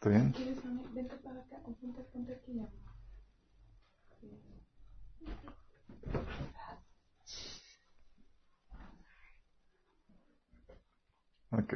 [0.00, 0.34] ¿Está bien?
[11.50, 11.74] Ok.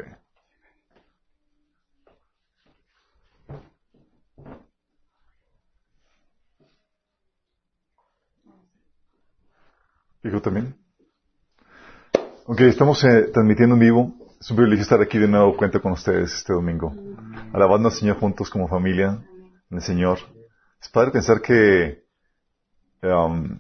[10.43, 10.75] También.
[12.47, 14.24] Ok, estamos eh, transmitiendo en vivo.
[14.45, 16.95] Es un privilegio estar aquí de nuevo cuenta con ustedes este domingo.
[17.55, 19.25] Alabando al Señor juntos como familia
[19.71, 20.19] en el Señor.
[20.83, 22.05] Es padre pensar que,
[23.03, 23.59] um,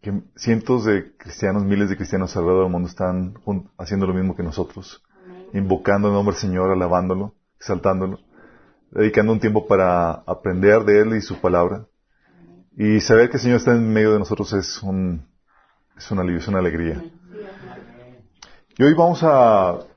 [0.00, 3.34] que cientos de cristianos, miles de cristianos alrededor del mundo están
[3.78, 5.04] haciendo lo mismo que nosotros.
[5.52, 8.18] Invocando el nombre del Señor, alabándolo, exaltándolo,
[8.90, 11.86] dedicando un tiempo para aprender de Él y su palabra.
[12.76, 15.28] Y saber que el Señor está en medio de nosotros es un,
[15.96, 17.00] es un alivio, es una alegría.
[18.76, 19.91] Y hoy vamos a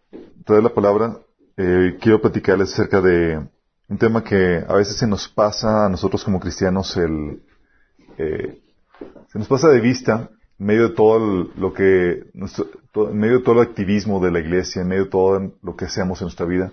[0.46, 1.20] traer la palabra.
[1.58, 3.46] Eh, quiero platicarles acerca de
[3.88, 7.44] un tema que a veces se nos pasa a nosotros como cristianos, el,
[8.18, 8.62] eh,
[9.28, 11.20] se nos pasa de vista en medio de todo
[11.56, 15.52] lo que, en medio de todo el activismo de la iglesia, en medio de todo
[15.62, 16.72] lo que hacemos en nuestra vida.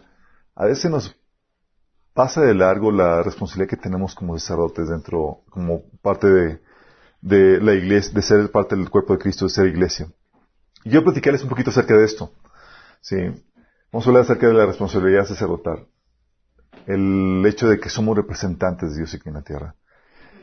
[0.54, 1.16] A veces nos
[2.14, 6.60] pasa de largo la responsabilidad que tenemos como sacerdotes dentro, como parte de,
[7.20, 10.08] de la iglesia, de ser parte del cuerpo de Cristo, de ser iglesia.
[10.84, 12.32] Y yo platicarles un poquito acerca de esto.
[13.00, 13.16] Sí.
[13.92, 15.86] Vamos a hablar acerca de la responsabilidad sacerdotal.
[16.86, 19.74] El hecho de que somos representantes de Dios aquí en la tierra.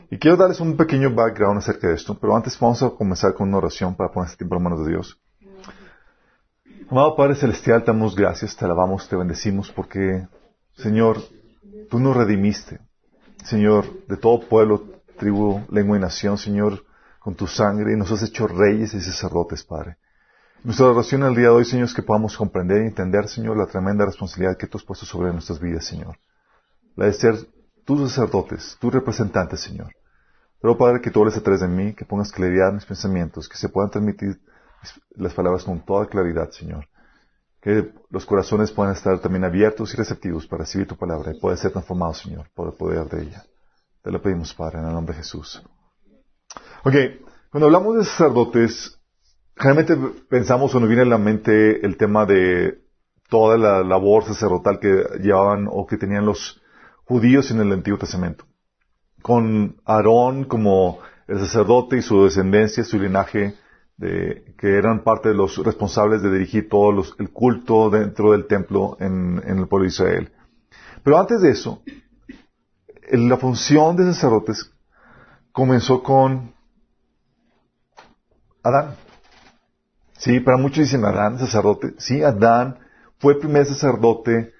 [0.08, 3.48] Y quiero darles un pequeño background acerca de esto, pero antes vamos a comenzar con
[3.48, 5.20] una oración para poner este tiempo en manos de Dios.
[6.88, 10.28] Amado Padre Celestial, te damos gracias, te alabamos, te bendecimos porque,
[10.74, 11.16] Señor,
[11.90, 12.78] tú nos redimiste.
[13.44, 14.84] Señor, de todo pueblo,
[15.18, 16.84] tribu, lengua y nación, Señor,
[17.18, 19.96] con tu sangre nos has hecho reyes y sacerdotes, Padre.
[20.62, 23.64] Nuestra oración el día de hoy, Señor, es que podamos comprender y entender, Señor, la
[23.64, 26.18] tremenda responsabilidad que tú has puesto sobre nuestras vidas, Señor.
[26.96, 27.34] La de ser
[27.86, 29.90] tus sacerdotes, tus representantes, Señor.
[30.60, 33.48] Pero, Padre, que tú hables a través de mí, que pongas claridad en mis pensamientos,
[33.48, 34.38] que se puedan transmitir
[35.16, 36.86] las palabras con toda claridad, Señor.
[37.62, 41.56] Que los corazones puedan estar también abiertos y receptivos para recibir tu palabra y poder
[41.56, 43.44] ser transformados, Señor, por el poder de ella.
[44.02, 45.62] Te lo pedimos, Padre, en el nombre de Jesús.
[46.84, 46.94] Ok,
[47.50, 48.99] cuando hablamos de sacerdotes,
[49.60, 49.94] generalmente
[50.28, 52.80] pensamos o nos viene a la mente el tema de
[53.28, 56.60] toda la labor sacerdotal que llevaban o que tenían los
[57.04, 58.46] judíos en el Antiguo Testamento.
[59.20, 60.98] Con Aarón como
[61.28, 63.54] el sacerdote y su descendencia, su linaje,
[63.98, 69.42] que eran parte de los responsables de dirigir todo el culto dentro del templo en,
[69.44, 70.32] el pueblo de Israel.
[71.04, 71.82] Pero antes de eso,
[73.10, 74.72] la función de sacerdotes
[75.52, 76.54] comenzó con
[78.62, 78.94] Adán.
[80.20, 81.94] Sí, para muchos dicen Adán, sacerdote.
[81.96, 82.78] Sí, Adán
[83.18, 84.52] fue el primer sacerdote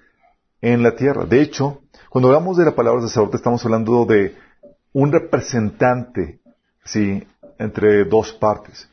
[0.62, 1.26] en la tierra.
[1.26, 4.34] De hecho, cuando hablamos de la palabra sacerdote, estamos hablando de
[4.94, 6.40] un representante,
[6.82, 7.22] sí,
[7.58, 8.88] entre dos partes.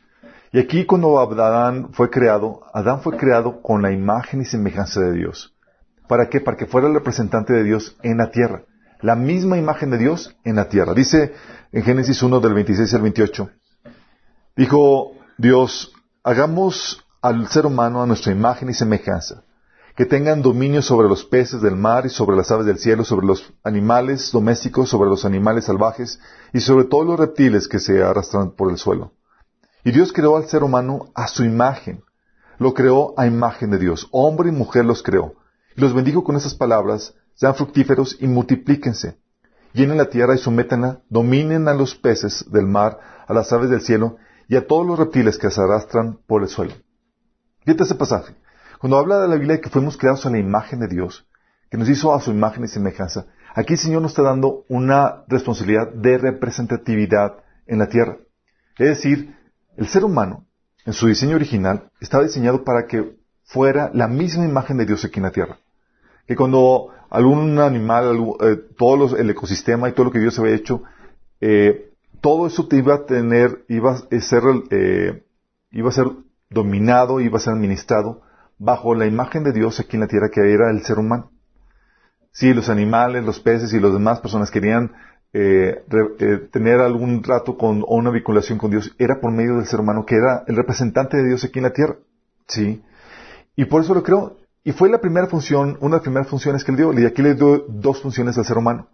[0.51, 5.13] Y aquí cuando Adán fue creado, Adán fue creado con la imagen y semejanza de
[5.13, 5.56] Dios.
[6.09, 6.41] ¿Para qué?
[6.41, 8.63] Para que fuera el representante de Dios en la tierra.
[9.00, 10.94] La misma imagen de Dios en la tierra.
[10.94, 11.33] Dice
[11.72, 13.50] en Génesis 1 del 26 al 28.
[14.57, 15.94] Dijo Dios,
[16.27, 19.43] hagamos al ser humano a nuestra imagen y semejanza,
[19.95, 23.25] que tengan dominio sobre los peces del mar y sobre las aves del cielo, sobre
[23.25, 26.19] los animales domésticos, sobre los animales salvajes
[26.51, 29.13] y sobre todos los reptiles que se arrastran por el suelo.
[29.85, 32.03] Y Dios creó al ser humano a su imagen.
[32.59, 34.09] Lo creó a imagen de Dios.
[34.11, 35.35] Hombre y mujer los creó.
[35.77, 39.17] Y los bendijo con esas palabras, sean fructíferos y multiplíquense.
[39.71, 43.79] Llenen la tierra y sométanla, dominen a los peces del mar, a las aves del
[43.79, 46.73] cielo y a todos los reptiles que se arrastran por el suelo.
[47.65, 48.33] Fíjate ese pasaje.
[48.79, 51.27] Cuando habla de la Biblia de que fuimos creados a la imagen de Dios,
[51.69, 55.23] que nos hizo a su imagen y semejanza, aquí el Señor nos está dando una
[55.27, 58.17] responsabilidad de representatividad en la tierra.
[58.77, 59.35] Es decir,
[59.75, 60.45] el ser humano,
[60.85, 65.19] en su diseño original, estaba diseñado para que fuera la misma imagen de Dios aquí
[65.19, 65.57] en la tierra.
[66.25, 70.83] Que cuando algún animal, eh, todo el ecosistema y todo lo que Dios había hecho,
[71.41, 75.23] eh, todo eso te iba a tener, iba a ser, eh,
[75.71, 76.07] iba a ser
[76.49, 78.21] dominado, iba a ser administrado
[78.57, 81.31] bajo la imagen de Dios aquí en la tierra que era el ser humano.
[82.31, 84.91] Si los animales, los peces y las demás personas querían
[85.33, 89.57] eh, re- eh, tener algún trato con o una vinculación con Dios, era por medio
[89.57, 91.97] del ser humano que era el representante de Dios aquí en la tierra.
[92.47, 92.81] Sí.
[93.55, 94.37] Y por eso lo creó.
[94.63, 96.93] Y fue la primera función, una de las primeras funciones que él dio.
[96.93, 98.87] Y aquí le dio dos funciones al ser humano.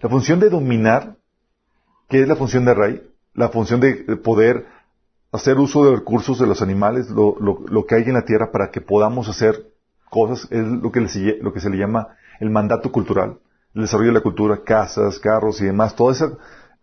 [0.00, 1.16] La función de dominar,
[2.08, 3.02] que es la función de rey,
[3.34, 4.66] la función de de poder
[5.32, 8.80] hacer uso de recursos de los animales, lo, que hay en la tierra para que
[8.80, 9.66] podamos hacer
[10.10, 12.08] cosas, es lo que se le llama
[12.40, 13.38] el mandato cultural.
[13.74, 16.32] el desarrollo de la cultura, casas, carros y demás, toda esa,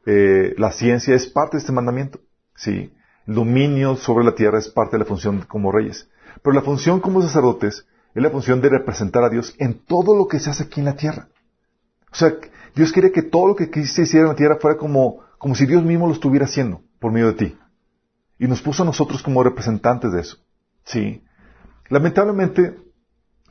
[0.06, 2.20] eh, la ciencia es parte de este mandamiento.
[2.56, 2.94] Sí.
[3.26, 6.10] El dominio sobre la tierra es parte de la función como reyes.
[6.44, 10.28] Pero la función como sacerdotes es la función de representar a Dios en todo lo
[10.28, 11.30] que se hace aquí en la tierra.
[12.14, 12.36] O sea,
[12.76, 15.66] Dios quiere que todo lo que se hiciera en la tierra fuera como, como si
[15.66, 17.58] Dios mismo lo estuviera haciendo por medio de ti.
[18.38, 20.38] Y nos puso a nosotros como representantes de eso.
[20.86, 21.24] Sí.
[21.90, 22.78] Lamentablemente,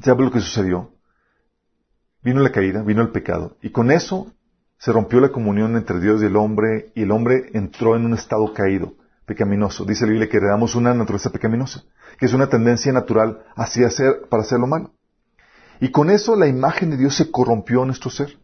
[0.01, 0.93] ¿sabe lo que sucedió?
[2.23, 3.57] Vino la caída, vino el pecado.
[3.63, 4.33] Y con eso
[4.79, 8.15] se rompió la comunión entre Dios y el hombre, y el hombre entró en un
[8.15, 8.95] estado caído,
[9.27, 9.85] pecaminoso.
[9.85, 11.83] Dice la Biblia que heredamos una naturaleza pecaminosa,
[12.17, 14.93] que es una tendencia natural hacia hacer, para hacer lo malo.
[15.81, 18.39] Y con eso la imagen de Dios se corrompió en nuestro ser.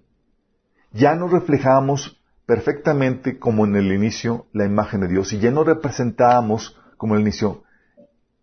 [0.92, 5.64] Ya no reflejábamos perfectamente como en el inicio la imagen de Dios y ya no
[5.64, 7.62] representábamos como en el inicio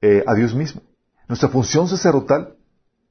[0.01, 0.81] eh, a Dios mismo.
[1.27, 2.55] Nuestra función sacerdotal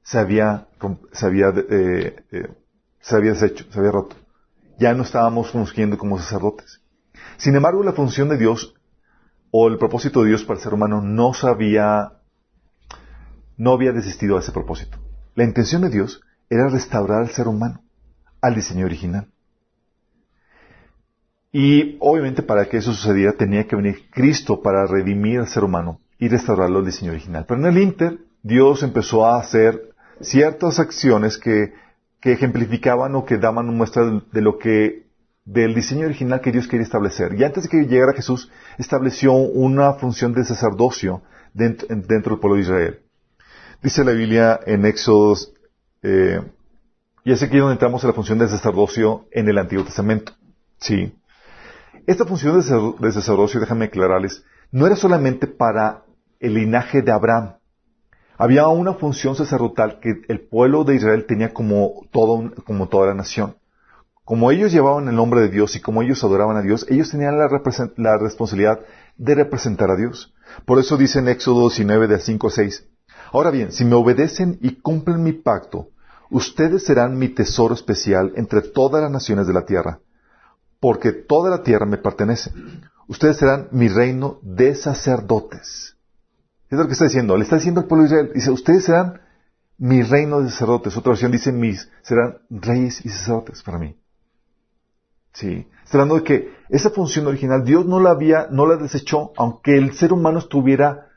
[0.03, 0.67] se había,
[1.11, 2.47] se había, eh, eh,
[3.01, 4.15] se había deshecho, se había roto.
[4.79, 6.81] Ya no estábamos fungiendo como sacerdotes.
[7.37, 8.73] Sin embargo, la función de Dios
[9.51, 12.21] o el propósito de Dios para el ser humano no sabía,
[13.57, 14.97] no había desistido de ese propósito.
[15.33, 17.84] La intención de Dios era restaurar al ser humano
[18.45, 19.27] al diseño original.
[21.51, 26.01] Y obviamente para que eso sucediera tenía que venir Cristo para redimir al ser humano
[26.19, 27.45] y restaurarlo al diseño original.
[27.47, 29.89] Pero en el Inter, Dios empezó a hacer
[30.21, 31.73] ciertas acciones que,
[32.21, 35.05] ejemplificaban o que daban muestra de lo que
[35.45, 37.35] del diseño original que Dios quería establecer.
[37.39, 41.21] Y antes de que llegara Jesús, estableció una función de sacerdocio
[41.53, 42.99] dentro, del pueblo de Israel.
[43.83, 45.35] Dice la Biblia en Éxodo,
[46.01, 46.41] eh,
[47.25, 50.33] y es aquí donde entramos en la función de sacerdocio en el Antiguo Testamento.
[50.77, 51.13] Sí.
[52.05, 52.55] Esta función
[52.99, 56.03] de sacerdocio, déjame aclararles, no era solamente para
[56.39, 57.55] el linaje de Abraham,
[58.37, 62.03] había una función sacerdotal que el pueblo de Israel tenía como,
[62.65, 63.55] como toda la nación.
[64.23, 67.39] Como ellos llevaban el nombre de Dios y como ellos adoraban a Dios, ellos tenían
[67.39, 67.47] la,
[67.97, 68.81] la responsabilidad
[69.17, 70.33] de representar a Dios.
[70.65, 72.87] Por eso dice en Éxodo 19 de 5 a 6,
[73.31, 75.89] Ahora bien, si me obedecen y cumplen mi pacto,
[76.29, 79.99] ustedes serán mi tesoro especial entre todas las naciones de la tierra,
[80.79, 82.51] porque toda la tierra me pertenece.
[83.07, 85.95] Ustedes serán mi reino de sacerdotes.
[86.69, 87.37] Es lo que está diciendo.
[87.37, 88.31] Le está diciendo al pueblo de Israel.
[88.33, 89.21] Dice, ustedes serán
[89.77, 90.97] mi reino de sacerdotes.
[90.97, 93.95] Otra versión dice, mis, serán reyes y sacerdotes para mí.
[95.33, 95.67] Sí.
[95.83, 99.77] Está hablando de que esa función original Dios no la había, no la desechó, aunque
[99.77, 101.09] el ser humano estuviera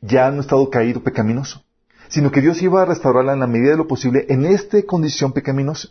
[0.00, 1.62] ya en un estado caído, pecaminoso.
[2.08, 5.32] Sino que Dios iba a restaurarla en la medida de lo posible en esta condición
[5.32, 5.88] pecaminosa.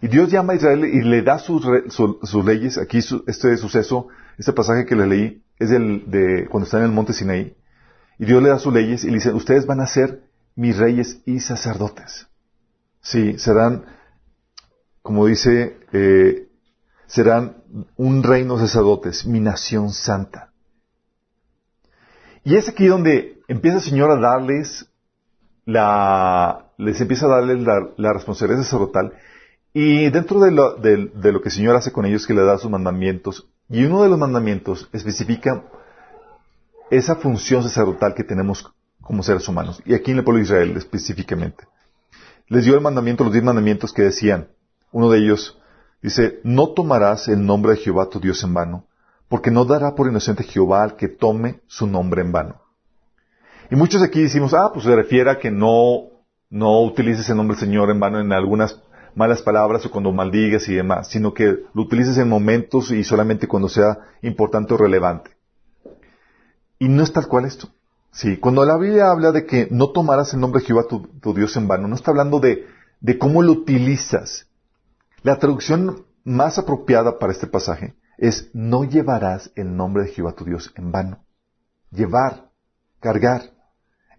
[0.00, 2.76] Y Dios llama a Israel y le da sus, sus leyes.
[2.78, 6.90] Aquí este suceso, este pasaje que le leí, es el de cuando está en el
[6.90, 7.56] monte Sinaí.
[8.18, 10.24] Y Dios le da sus leyes y le dice, ustedes van a ser
[10.54, 12.26] mis reyes y sacerdotes.
[13.00, 13.84] Sí, serán,
[15.02, 16.48] como dice, eh,
[17.06, 17.62] serán
[17.96, 20.52] un reino de sacerdotes, mi nación santa.
[22.44, 24.88] Y es aquí donde empieza el Señor a darles
[25.64, 27.60] la, les empieza a darles
[27.96, 29.12] la, responsabilidad sacerdotal
[29.72, 32.58] y dentro de lo, de lo que el Señor hace con ellos que le da
[32.58, 35.64] sus mandamientos, y uno de los mandamientos especifica
[36.90, 40.76] esa función sacerdotal que tenemos como seres humanos, y aquí en el pueblo de Israel
[40.76, 41.64] específicamente.
[42.48, 44.48] Les dio el mandamiento, los diez mandamientos que decían,
[44.90, 45.58] uno de ellos
[46.02, 48.86] dice, no tomarás el nombre de Jehová tu Dios en vano,
[49.28, 52.61] porque no dará por inocente Jehová al que tome su nombre en vano.
[53.72, 56.10] Y muchos aquí decimos, ah, pues se refiere a que no,
[56.50, 58.78] no utilices el nombre del Señor en vano en algunas
[59.14, 63.48] malas palabras o cuando maldigas y demás, sino que lo utilices en momentos y solamente
[63.48, 65.30] cuando sea importante o relevante.
[66.78, 67.70] Y no es tal cual esto.
[68.10, 71.56] Sí, cuando la Biblia habla de que no tomarás el nombre de Jehová tu, Dios
[71.56, 72.66] en vano, no está hablando de,
[73.00, 74.48] de cómo lo utilizas.
[75.22, 80.44] La traducción más apropiada para este pasaje es no llevarás el nombre de Jehová tu
[80.44, 81.24] Dios en vano.
[81.90, 82.50] Llevar,
[83.00, 83.51] cargar.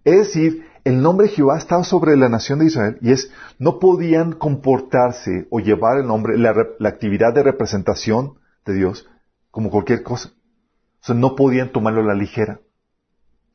[0.04, 3.80] Es decir, el nombre de Jehová estaba sobre la nación de Israel y es, no
[3.80, 8.34] podían comportarse o llevar el nombre, la, la actividad de representación
[8.66, 9.08] de Dios
[9.52, 10.30] como cualquier cosa.
[11.02, 12.60] O sea, no podían tomarlo a la ligera.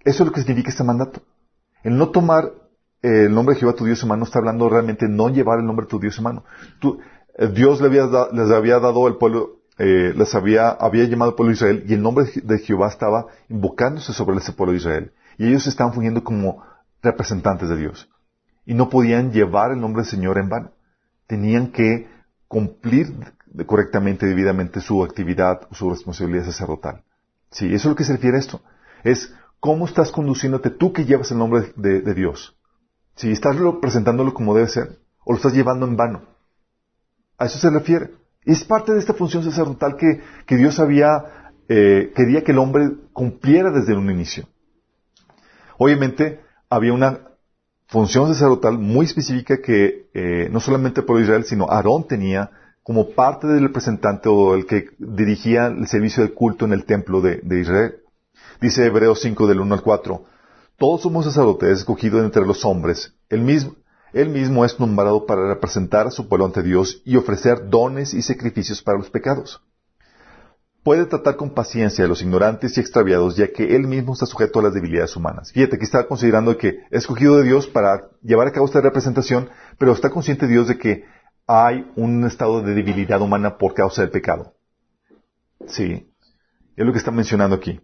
[0.05, 1.23] Eso es lo que significa este mandato.
[1.83, 2.53] El no tomar
[3.03, 5.61] eh, el nombre de Jehová tu Dios en mano está hablando realmente de no llevar
[5.61, 6.45] el nombre de tu Dios en mano.
[7.39, 11.57] Eh, Dios les había dado al pueblo, eh, les había, había llamado al pueblo de
[11.57, 15.13] Israel y el nombre de Jehová estaba invocándose sobre ese pueblo de Israel.
[15.39, 16.63] Y ellos estaban fungiendo como
[17.01, 18.11] representantes de Dios.
[18.67, 20.73] Y no podían llevar el nombre del Señor en vano.
[21.27, 22.09] Tenían que
[22.49, 23.15] cumplir
[23.67, 27.03] correctamente, debidamente su actividad, su responsabilidad sacerdotal.
[27.51, 28.61] Sí, eso es lo que se refiere a esto.
[29.05, 32.57] Es cómo estás conduciéndote tú que llevas el nombre de, Dios.
[33.15, 36.23] Si estás presentándolo como debe ser, o lo estás llevando en vano.
[37.39, 38.13] A eso se refiere.
[38.45, 42.91] Es parte de esta función sacerdotal que, que Dios había, eh, quería que el hombre
[43.13, 44.47] cumpliera desde un inicio.
[45.79, 47.21] Obviamente, había una
[47.87, 52.51] función sacerdotal muy específica que eh, no solamente el pueblo de Israel, sino Aarón tenía
[52.83, 57.21] como parte del representante o el que dirigía el servicio de culto en el templo
[57.21, 57.97] de, de Israel.
[58.61, 60.25] Dice Hebreos 5 del 1 al 4,
[60.77, 63.15] todos somos sacerdotes escogidos entre los hombres.
[63.29, 63.75] Él mismo,
[64.13, 68.23] él mismo es nombrado para representar a su pueblo ante Dios y ofrecer dones y
[68.23, 69.63] sacrificios para los pecados.
[70.83, 74.61] Puede tratar con paciencia a los ignorantes y extraviados, ya que él mismo está sujeto
[74.61, 75.53] a las debilidades humanas.
[75.53, 79.51] Fíjate que está considerando que es escogido de Dios para llevar a cabo esta representación,
[79.79, 81.05] pero está consciente Dios de que
[81.47, 84.55] hay un estado de debilidad humana por causa del pecado.
[85.67, 86.13] Sí,
[86.77, 87.81] es lo que está mencionando aquí.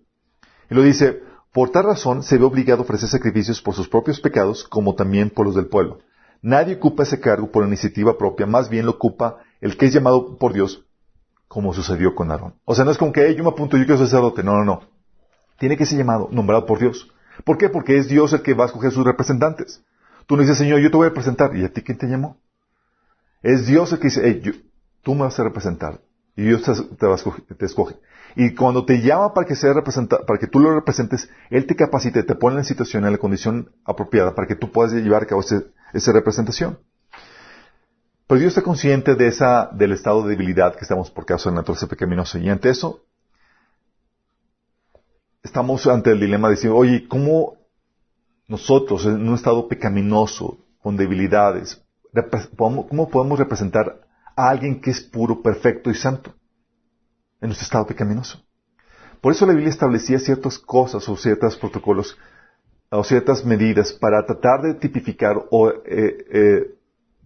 [0.71, 1.21] Y lo dice,
[1.53, 5.31] por tal razón se ve obligado a ofrecer sacrificios por sus propios pecados como también
[5.31, 5.99] por los del pueblo.
[6.43, 10.37] Nadie ocupa ese cargo por iniciativa propia, más bien lo ocupa el que es llamado
[10.37, 10.84] por Dios,
[11.55, 12.55] como sucedió con Aarón.
[12.65, 14.43] O sea, no es como que yo me apunto, yo quiero ser sacerdote.
[14.43, 14.81] No, no, no.
[15.57, 17.09] Tiene que ser llamado, nombrado por Dios.
[17.45, 17.69] ¿Por qué?
[17.69, 19.81] Porque es Dios el que va a escoger sus representantes.
[20.27, 21.55] Tú no dices, Señor, yo te voy a representar.
[21.55, 22.39] ¿Y a ti quién te llamó?
[23.41, 24.65] Es Dios el que dice, hey,
[25.05, 26.01] tú me vas a representar.
[26.35, 27.95] Y Dios te, te escoge.
[28.35, 32.21] Y cuando te llama para que, sea para que tú lo representes, Él te capacita,
[32.25, 35.27] te pone en la situación, en la condición apropiada para que tú puedas llevar a
[35.27, 36.81] cabo esa representación.
[38.27, 41.55] Pero Dios está consciente de esa, del estado de debilidad que estamos por causa de
[41.55, 42.39] la naturaleza pecaminosa.
[42.39, 43.05] Y ante eso,
[45.43, 47.57] estamos ante el dilema de decir, oye, ¿cómo
[48.49, 51.83] nosotros en un estado pecaminoso, con debilidades,
[52.57, 56.35] cómo podemos representar a alguien que es puro, perfecto y santo?
[57.45, 58.43] en nuestro estado pecaminoso.
[59.21, 62.19] Por eso la Biblia establecía ciertas cosas o ciertos protocolos
[62.91, 66.74] o ciertas medidas para tratar de tipificar o eh, eh,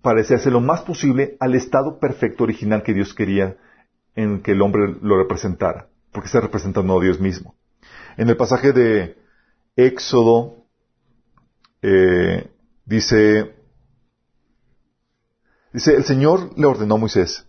[0.02, 3.57] parecerse lo más posible al estado perfecto original que Dios quería
[4.14, 7.55] en que el hombre lo representara, porque está representando a Dios mismo.
[8.17, 9.17] En el pasaje de
[9.76, 10.64] Éxodo
[11.83, 12.50] eh,
[12.85, 13.55] dice,
[15.73, 17.47] dice, el Señor le ordenó a Moisés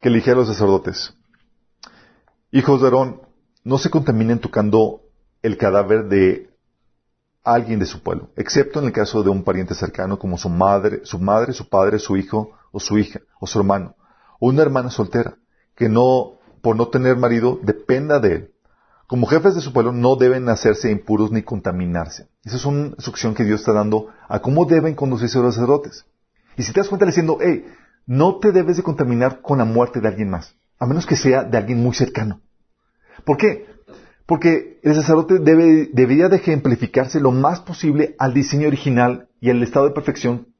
[0.00, 1.16] que eligiera a los sacerdotes
[2.54, 3.20] Hijos de Aarón,
[3.64, 5.00] no se contaminen tocando
[5.42, 6.53] el cadáver de
[7.44, 11.02] alguien de su pueblo, excepto en el caso de un pariente cercano como su madre,
[11.04, 13.94] su madre, su padre, su hijo o su hija o su hermano,
[14.40, 15.36] o una hermana soltera,
[15.76, 18.50] que no, por no tener marido, dependa de él.
[19.06, 22.26] Como jefes de su pueblo no deben hacerse impuros ni contaminarse.
[22.42, 26.06] Esa es una instrucción que Dios está dando a cómo deben conducirse los sacerdotes.
[26.56, 27.66] Y si te das cuenta diciendo, hey,
[28.06, 31.44] no te debes de contaminar con la muerte de alguien más, a menos que sea
[31.44, 32.40] de alguien muy cercano.
[33.26, 33.66] ¿Por qué?
[34.26, 39.62] Porque el sacerdote debe, debería de ejemplificarse lo más posible al diseño original y al
[39.62, 40.54] estado de perfección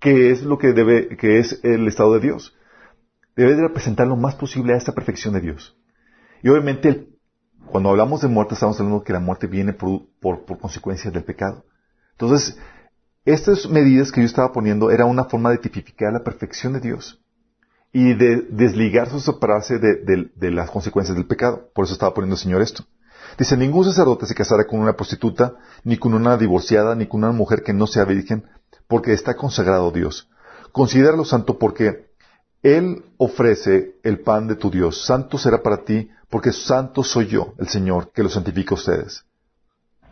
[0.00, 2.54] que es lo que debe, que es el estado de Dios.
[3.34, 5.76] Debe de representar lo más posible a esta perfección de Dios.
[6.42, 7.08] Y obviamente,
[7.66, 11.24] cuando hablamos de muerte, estamos hablando que la muerte viene por, por, por consecuencia del
[11.24, 11.64] pecado.
[12.12, 12.58] Entonces,
[13.24, 17.22] estas medidas que yo estaba poniendo era una forma de tipificar la perfección de Dios
[17.92, 21.70] y de desligarse o separarse de, las consecuencias del pecado.
[21.74, 22.84] Por eso estaba poniendo Señor esto.
[23.38, 27.32] Dice, ningún sacerdote se casará con una prostituta, ni con una divorciada, ni con una
[27.32, 28.44] mujer que no sea virgen,
[28.88, 30.28] porque está consagrado Dios.
[30.72, 32.10] Considéralo santo porque
[32.62, 35.04] Él ofrece el pan de tu Dios.
[35.04, 39.24] Santo será para ti, porque santo soy yo, el Señor, que lo santifica a ustedes.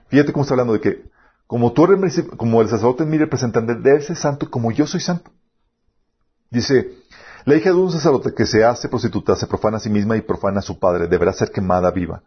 [0.09, 1.05] Fíjate cómo está hablando de que,
[1.47, 5.01] como tú eres, como el sacerdote es mi representante, debe ser santo como yo soy
[5.01, 5.31] santo.
[6.51, 6.93] Dice,
[7.47, 10.21] la hija de un sacerdote que se hace prostituta se profana a sí misma y
[10.21, 12.23] profana a su padre, deberá ser quemada viva.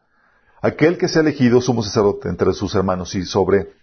[0.61, 3.73] Aquel que sea elegido sumo sacerdote entre sus hermanos y sobre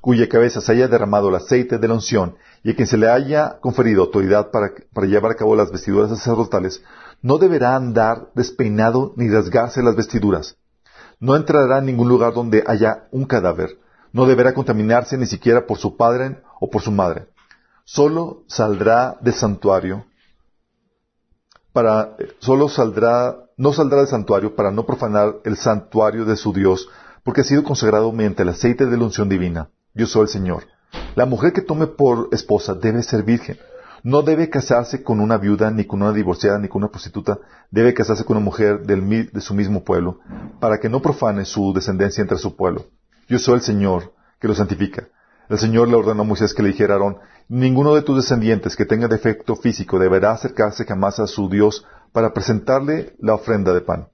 [0.00, 3.08] cuya cabeza se haya derramado el aceite de la unción y a quien se le
[3.08, 4.72] haya conferido autoridad para,
[5.06, 6.82] llevar a cabo las vestiduras sacerdotales,
[7.22, 10.56] no deberá andar despeinado ni rasgarse las vestiduras.
[11.18, 13.78] No entrará en ningún lugar donde haya un cadáver.
[14.12, 17.26] No deberá contaminarse ni siquiera por su padre o por su madre.
[17.84, 20.04] Solo saldrá del santuario
[21.72, 26.88] para, solo saldrá, no saldrá del santuario para no profanar el santuario de su Dios,
[27.22, 29.68] porque ha sido consagrado mediante el aceite de la unción divina.
[29.92, 30.64] Yo soy el Señor.
[31.14, 33.58] La mujer que tome por esposa debe ser virgen.
[34.02, 37.38] No debe casarse con una viuda, ni con una divorciada, ni con una prostituta.
[37.70, 40.20] Debe casarse con una mujer del, de su mismo pueblo,
[40.58, 42.86] para que no profane su descendencia entre su pueblo.
[43.28, 45.06] Yo soy el Señor, que lo santifica.
[45.50, 48.74] El Señor le ordenó a Moisés que le dijera a Aarón, ninguno de tus descendientes
[48.74, 53.80] que tenga defecto físico deberá acercarse jamás a su Dios para presentarle la ofrenda de
[53.80, 54.08] pan.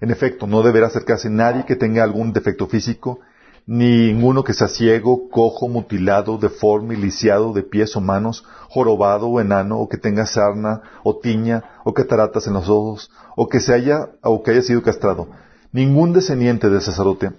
[0.00, 3.20] En efecto, no deberá acercarse nadie que tenga algún defecto físico,
[3.66, 9.78] ninguno que sea ciego, cojo, mutilado, deforme, lisiado de pies o manos, jorobado o enano,
[9.78, 14.10] o que tenga sarna o tiña, o cataratas en los ojos, o que se haya,
[14.22, 15.28] o que haya sido castrado.
[15.72, 17.32] Ningún descendiente del sacerdote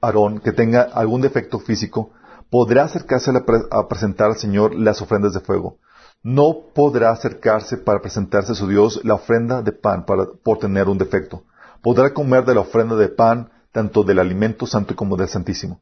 [0.00, 2.10] Aarón que tenga algún defecto físico
[2.50, 5.78] podrá acercarse a, a presentar al Señor las ofrendas de fuego.
[6.22, 10.98] No podrá acercarse para presentarse a su Dios la ofrenda de pan por tener un
[10.98, 11.44] defecto.
[11.82, 15.80] Podrá comer de la ofrenda de pan tanto del alimento santo como del santísimo.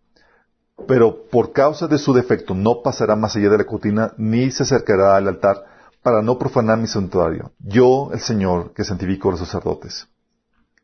[0.87, 4.63] Pero por causa de su defecto no pasará más allá de la cortina ni se
[4.63, 5.63] acercará al altar
[6.03, 7.53] para no profanar mi santuario.
[7.59, 10.09] Yo, el Señor, que santifico a los sacerdotes.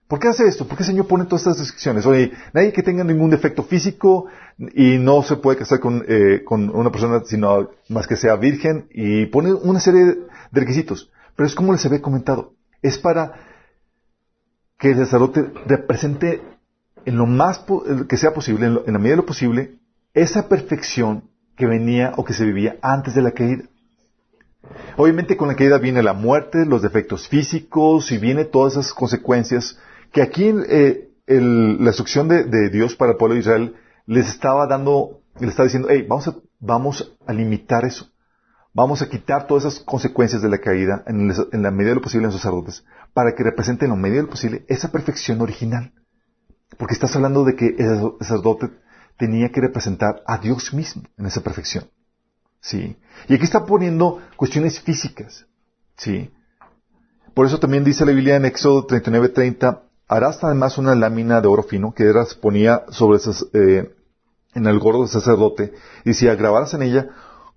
[0.08, 0.66] ¿Por qué hace esto?
[0.68, 2.06] ¿Por qué el Señor pone todas estas descripciones?
[2.06, 4.26] Oye, nadie que tenga ningún defecto físico
[4.74, 8.86] y no se puede casar con, eh, con una persona sino más que sea virgen
[8.92, 10.16] y pone una serie de
[10.52, 11.10] requisitos.
[11.34, 12.52] Pero es como les había comentado.
[12.82, 13.32] Es para
[14.78, 16.40] que el sacerdote represente
[17.04, 17.64] en lo más
[18.08, 19.78] que sea posible, en, lo- en la medida de lo posible,
[20.14, 21.24] esa perfección
[21.56, 23.64] que venía o que se vivía antes de la caída.
[24.96, 29.78] Obviamente con la caída viene la muerte, los defectos físicos y viene todas esas consecuencias
[30.12, 35.20] que aquí eh, la instrucción de, Dios para el pueblo de Israel les estaba dando,
[35.40, 38.10] les estaba diciendo, hey, vamos a, vamos a limitar eso.
[38.72, 41.28] Vamos a quitar todas esas consecuencias de la caída en
[41.62, 42.84] la medida de lo posible en los sacerdotes
[43.14, 45.94] para que representen en la medida de lo posible esa perfección original.
[46.76, 48.68] Porque estás hablando de que el sacerdote
[49.16, 51.84] tenía que representar a Dios mismo en esa perfección.
[52.60, 52.96] ¿Sí?
[53.28, 55.46] Y aquí está poniendo cuestiones físicas.
[55.96, 56.30] ¿Sí?
[57.32, 61.62] Por eso también dice la Biblia en Éxodo 39:30, harás además una lámina de oro
[61.62, 63.18] fino que era, ponía sobre
[63.52, 63.94] eh,
[64.54, 65.72] en el gordo del sacerdote
[66.04, 67.08] y decía, grabarás en ella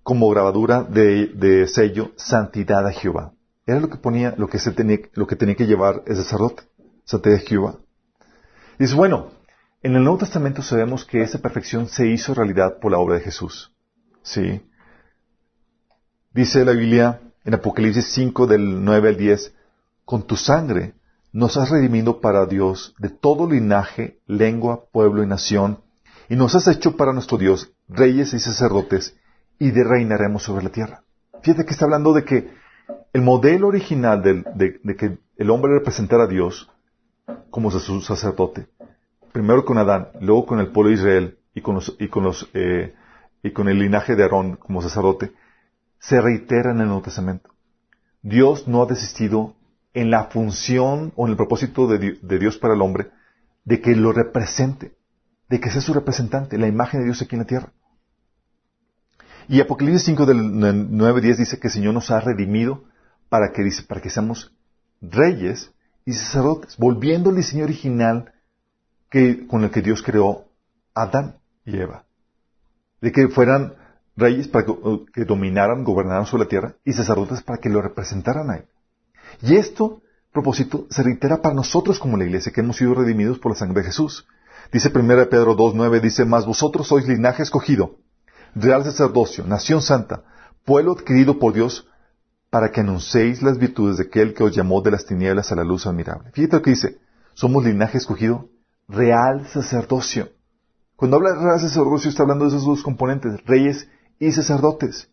[0.04, 3.34] como grabadura de, de sello santidad a Jehová.
[3.66, 6.64] Era lo que ponía, lo que se tenía, lo que tenía que llevar el sacerdote,
[7.06, 7.76] santidad a Jehová.
[8.80, 9.32] Dice, bueno,
[9.84, 13.22] en el Nuevo Testamento sabemos que esa perfección se hizo realidad por la obra de
[13.22, 13.72] Jesús.
[14.24, 14.62] ¿Sí?
[16.34, 19.54] Dice la Biblia en Apocalipsis 5 del 9 al 10,
[20.06, 20.96] con tu sangre
[21.32, 25.80] nos has redimido para Dios de todo linaje, lengua, pueblo y nación,
[26.28, 29.16] y nos has hecho para nuestro Dios reyes y sacerdotes,
[29.58, 31.04] y de reinaremos sobre la tierra.
[31.42, 32.54] Fíjate que está hablando de que
[33.14, 36.70] el modelo original de que el hombre representara a Dios
[37.50, 38.68] como su sacerdote,
[39.32, 42.50] primero con Adán, luego con el pueblo de Israel y con los, y con los,
[42.54, 42.94] eh,
[43.44, 45.32] y con el linaje de Aarón como sacerdote,
[46.00, 47.50] se reitera en el Nuevo Testamento.
[48.22, 49.56] Dios no ha desistido
[49.94, 53.10] en la función o en el propósito de, Di- de Dios para el hombre
[53.66, 54.94] de que lo represente,
[55.50, 57.72] de que sea su representante, la imagen de Dios aquí en la tierra.
[59.48, 62.84] Y Apocalipsis 5 del 9-10 dice que el Señor nos ha redimido
[63.30, 64.54] para que, para que seamos
[65.02, 65.72] reyes
[66.06, 68.32] y sacerdotes, volviendo al diseño original
[69.10, 70.46] que, con el que Dios creó
[70.94, 72.06] a Adán y Eva.
[73.02, 73.74] De que fueran
[74.16, 74.74] reyes para que,
[75.14, 78.66] que dominaran, gobernaran sobre la tierra y sacerdotes para que lo representaran a Él.
[79.42, 83.52] Y esto, propósito, se reitera para nosotros como la iglesia, que hemos sido redimidos por
[83.52, 84.26] la sangre de Jesús.
[84.72, 87.96] Dice 1 Pedro 2.9, dice, más vosotros sois linaje escogido,
[88.54, 90.24] real sacerdocio, nación santa,
[90.66, 91.88] pueblo adquirido por Dios,
[92.50, 95.64] para que anunciéis las virtudes de aquel que os llamó de las tinieblas a la
[95.64, 96.32] luz admirable.
[96.34, 96.98] Fíjate lo que dice,
[97.34, 98.50] somos linaje escogido,
[98.88, 100.30] real sacerdocio.
[100.96, 103.88] Cuando habla de real sacerdocio está hablando de esos dos componentes, reyes
[104.20, 105.10] y sacerdotes.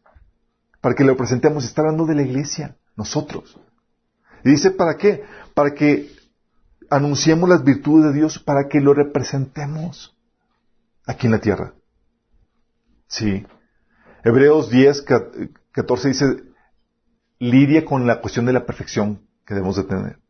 [0.81, 3.59] Para que lo presentemos, está hablando de la iglesia, nosotros.
[4.47, 5.25] Y dice, ¿para qué?
[5.55, 6.09] Para que
[6.89, 10.17] anunciemos las virtudes de Dios, para que lo representemos
[11.05, 11.75] aquí en la tierra.
[13.09, 13.45] Sí.
[14.23, 15.05] Hebreos 10,
[15.73, 16.27] 14 dice,
[17.41, 20.21] lidia con la cuestión de la perfección que debemos de tener.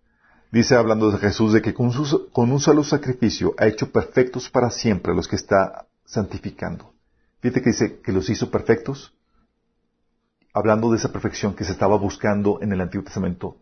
[0.51, 1.93] Dice, hablando de Jesús, de que con,
[2.33, 6.95] con un solo sacrificio ha hecho perfectos para siempre los que está santificando.
[7.41, 9.15] Fíjate que dice que los hizo perfectos,
[10.55, 13.59] hablando de esa perfección que se estaba buscando en el Antiguo Testamento,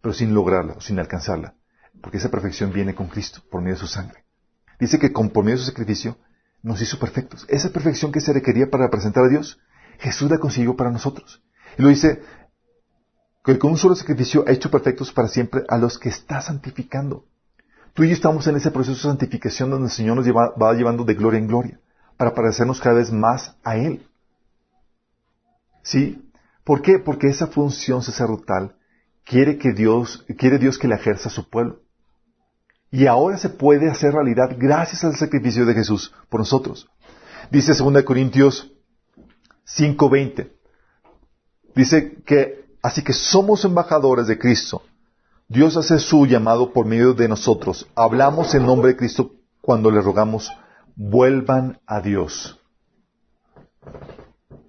[0.00, 1.54] pero sin lograrla sin alcanzarla,
[2.00, 4.24] porque esa perfección viene con Cristo por medio de su sangre.
[4.78, 6.16] Dice que con, por medio de su sacrificio
[6.62, 7.44] nos hizo perfectos.
[7.48, 9.58] Esa perfección que se requería para representar a Dios,
[9.98, 11.42] Jesús la consiguió para nosotros.
[11.78, 12.22] Y lo dice
[13.44, 17.26] que con un solo sacrificio ha hecho perfectos para siempre a los que está santificando.
[17.94, 21.04] Tú y yo estamos en ese proceso de santificación donde el Señor nos va llevando
[21.04, 21.80] de gloria en gloria
[22.16, 24.06] para parecernos cada vez más a Él.
[25.82, 26.30] ¿Sí?
[26.64, 26.98] ¿Por qué?
[26.98, 28.76] Porque esa función sacerdotal
[29.30, 31.82] quiere que Dios, quiere Dios que la ejerza a su pueblo.
[32.90, 36.88] Y ahora se puede hacer realidad gracias al sacrificio de Jesús por nosotros.
[37.48, 38.72] Dice 2 Corintios
[39.64, 40.50] 5:20.
[41.76, 44.82] Dice que así que somos embajadores de Cristo.
[45.46, 47.88] Dios hace su llamado por medio de nosotros.
[47.94, 50.50] Hablamos en nombre de Cristo cuando le rogamos,
[50.96, 52.58] vuelvan a Dios.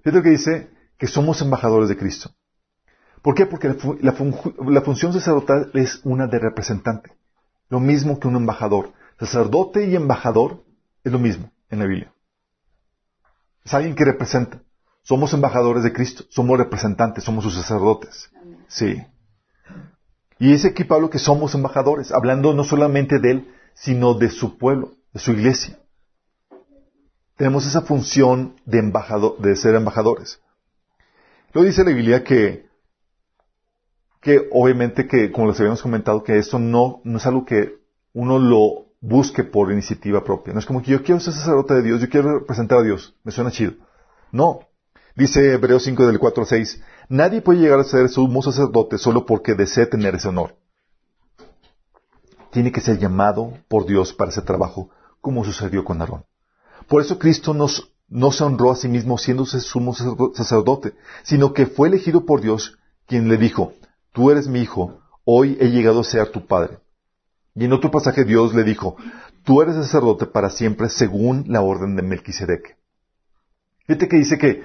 [0.04, 0.70] Fíjate lo que dice
[1.00, 2.30] que somos embajadores de Cristo.
[3.22, 3.46] ¿Por qué?
[3.46, 4.36] Porque la, fu- la fun-
[4.70, 7.12] la función sacerdotal es una de representante.
[7.70, 8.94] Lo mismo que un embajador.
[9.20, 10.64] Sacerdote y embajador
[11.04, 12.14] es lo mismo en la Biblia.
[13.64, 14.62] Es alguien que representa.
[15.04, 18.30] Somos embajadores de Cristo, somos representantes, somos sus sacerdotes.
[18.68, 19.02] Sí.
[20.40, 24.58] Y es aquí Pablo que somos embajadores, hablando no solamente de él, sino de su
[24.58, 25.78] pueblo, de su iglesia.
[27.38, 30.40] Tenemos esa función de, embajado- de ser embajadores.
[31.54, 32.68] Lo dice la Biblia que,
[34.22, 37.80] que obviamente que, como les habíamos comentado, que esto no, no es algo que
[38.14, 40.54] uno lo busque por iniciativa propia.
[40.54, 43.16] No es como que yo quiero ser sacerdote de Dios, yo quiero representar a Dios.
[43.24, 43.74] Me suena chido.
[44.32, 44.60] No.
[45.16, 49.26] Dice Hebreos 5 del 4 al 6, nadie puede llegar a ser sumo sacerdote solo
[49.26, 50.56] porque desee tener ese honor.
[52.52, 56.26] Tiene que ser llamado por Dios para ese trabajo, como sucedió con Aarón.
[56.88, 61.54] Por eso Cristo nos, no se honró a sí mismo siendo sumo sacerdo- sacerdote, sino
[61.54, 63.74] que fue elegido por Dios, quien le dijo,
[64.14, 66.80] tú eres mi hijo, hoy he llegado a ser tu padre.
[67.56, 68.96] Y en otro pasaje Dios le dijo,
[69.44, 72.78] tú eres sacerdote para siempre según la orden de Melquisedec.
[73.88, 74.64] Fíjate que dice que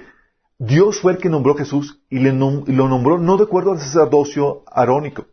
[0.59, 4.63] Dios fue el que nombró a Jesús y, lo nombró no de acuerdo al sacerdocio
[4.71, 5.25] arónico,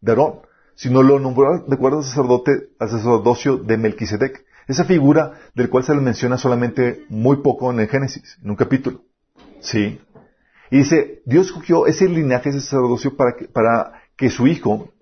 [0.00, 0.40] de Aarón,
[0.74, 4.44] sino lo nombró de acuerdo al al sacerdocio de Melquisedec.
[4.66, 8.56] Esa figura del cual se le menciona solamente muy poco en el Génesis, en un
[8.56, 9.02] capítulo.
[9.60, 10.00] Sí.
[10.74, 14.92] Y dice, Dios escogió ese linaje, ese sacerdocio para que, para que su hijo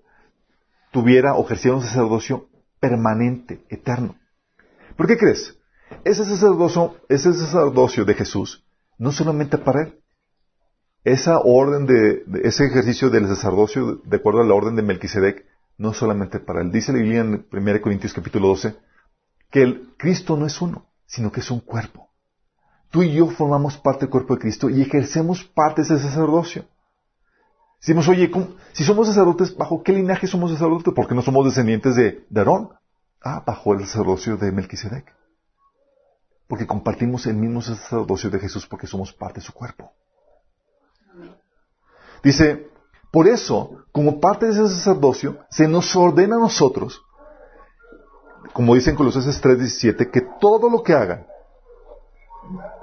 [0.91, 2.47] tuviera o ejerciera un sacerdocio
[2.79, 4.15] permanente, eterno.
[4.95, 5.57] ¿Por qué crees?
[6.03, 8.63] Ese sacerdocio, ese sacerdocio de Jesús,
[8.99, 9.99] no solamente para él.
[11.05, 15.43] Esa orden de, ese ejercicio del sacerdocio, de acuerdo a la orden de Melquisedec,
[15.79, 16.71] no solamente para él.
[16.71, 18.75] Dice la Biblia en 1 Corintios capítulo 12,
[19.49, 22.12] que el Cristo no es uno, sino que es un cuerpo.
[22.93, 26.63] Tú y yo formamos parte del cuerpo de Cristo y ejercemos parte de ese sacerdocio.
[27.81, 30.93] Decimos, oye, ¿cómo- si somos sacerdotes, ¿bajo qué linaje somos sacerdotes?
[30.93, 32.69] Porque no somos descendientes de, Aarón.
[33.19, 35.11] Ah, bajo el sacerdocio de Melquisedec.
[36.47, 39.91] Porque compartimos el mismo sacerdocio de Jesús porque somos parte de su cuerpo.
[42.23, 42.69] Dice,
[43.11, 47.01] por eso, como parte de ese sacerdocio, se nos ordena a nosotros,
[48.53, 51.25] como dice en Colosenses 3:17, que todo lo que hagan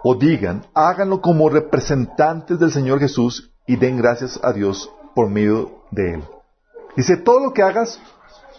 [0.03, 5.85] o digan, háganlo como representantes del Señor Jesús y den gracias a Dios por medio
[5.91, 6.25] de Él.
[6.97, 8.01] Dice, todo lo que hagas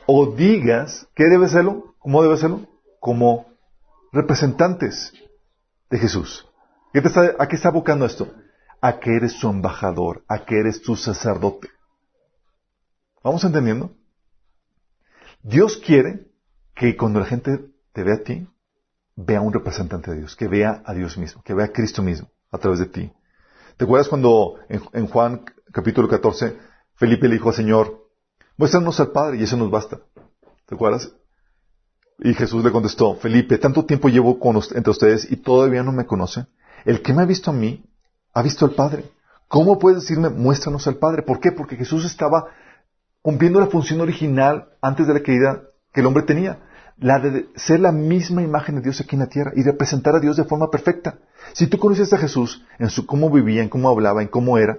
[0.06, 1.96] o digas, ¿qué debe serlo?
[2.00, 2.62] ¿Cómo debe serlo?
[3.00, 3.46] Como
[4.12, 5.14] representantes
[5.90, 6.48] de Jesús.
[6.94, 7.02] ¿Qué
[7.40, 8.28] ¿A qué está abocando esto?
[8.82, 11.70] A que eres su embajador, a que eres tu sacerdote.
[13.24, 13.92] ¿Vamos entendiendo?
[15.44, 16.28] Dios quiere
[16.76, 17.60] que cuando la gente
[17.94, 18.48] te vea a ti,
[19.26, 22.30] vea un representante de Dios, que vea a Dios mismo, que vea a Cristo mismo
[22.52, 23.12] a través de ti.
[23.78, 26.58] ¿Te acuerdas cuando en, Juan capítulo 14,
[26.96, 28.10] Felipe le dijo al Señor,
[28.58, 30.00] muéstranos al Padre y eso nos basta?
[30.66, 31.12] ¿Te acuerdas?
[32.20, 36.06] Y Jesús le contestó, Felipe, tanto tiempo llevo con entre ustedes y todavía no me
[36.06, 36.48] conocen.
[36.86, 37.84] El que me ha visto a mí,
[38.34, 39.06] ha visto al Padre.
[39.48, 41.24] ¿Cómo puedes decirme, muéstranos al Padre?
[41.24, 41.52] ¿Por qué?
[41.52, 42.48] Porque Jesús estaba
[43.22, 46.60] cumpliendo la función original antes de la caída que el hombre tenía.
[47.02, 50.20] La de ser la misma imagen de Dios aquí en la tierra y representar a
[50.20, 51.18] Dios de forma perfecta.
[51.54, 54.78] Si tú conocías a Jesús en su cómo vivía, en cómo hablaba, en cómo era,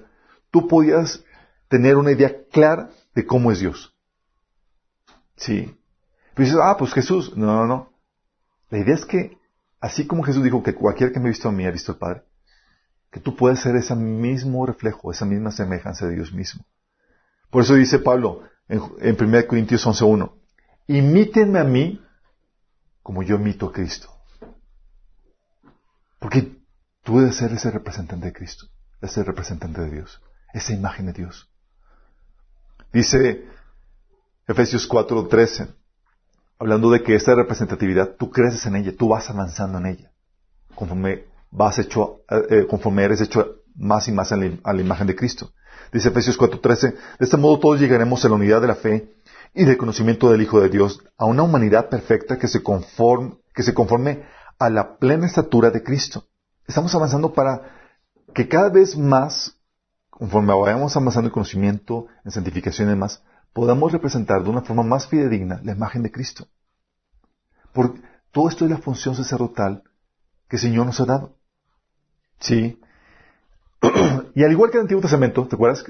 [0.53, 1.25] tú podías
[1.67, 3.93] tener una idea clara de cómo es Dios.
[5.35, 5.77] Sí.
[6.35, 7.37] Pero dices, ah, pues Jesús.
[7.37, 7.93] No, no, no.
[8.71, 9.37] La idea es que,
[9.81, 11.99] así como Jesús dijo que cualquier que me ha visto a mí ha visto al
[11.99, 12.23] Padre,
[13.11, 16.65] que tú puedes ser ese mismo reflejo, esa misma semejanza de Dios mismo.
[17.51, 20.33] Por eso dice Pablo en, en 1 Corintios 11.1,
[20.87, 22.01] imítenme a mí
[23.03, 24.09] como yo imito a Cristo.
[26.19, 26.57] Porque
[27.03, 28.67] tú debes ser ese representante de Cristo,
[29.01, 30.21] ese representante de Dios,
[30.53, 31.51] esa imagen de Dios.
[32.93, 33.49] Dice
[34.47, 35.75] Efesios 4.13,
[36.59, 40.13] hablando de que esta representatividad, tú creces en ella, tú vas avanzando en ella,
[40.75, 45.07] conforme vas hecho, eh, conforme eres hecho más y más a la, a la imagen
[45.07, 45.53] de Cristo.
[45.93, 49.13] Dice Efesios 4:13, de este modo todos llegaremos a la unidad de la fe
[49.55, 53.63] y del conocimiento del Hijo de Dios, a una humanidad perfecta que se conforme, que
[53.63, 54.25] se conforme
[54.59, 56.27] a la plena estatura de Cristo.
[56.67, 57.63] Estamos avanzando para
[58.35, 59.59] que cada vez más,
[60.11, 65.07] conforme vayamos avanzando en conocimiento, en santificación y demás, podamos representar de una forma más
[65.07, 66.47] fidedigna la imagen de Cristo.
[67.73, 67.95] Por
[68.31, 69.83] todo esto es la función sacerdotal
[70.49, 71.37] que el Señor nos ha dado.
[72.41, 72.81] Sí.
[74.35, 75.85] y al igual que en el Antiguo Testamento, ¿te acuerdas?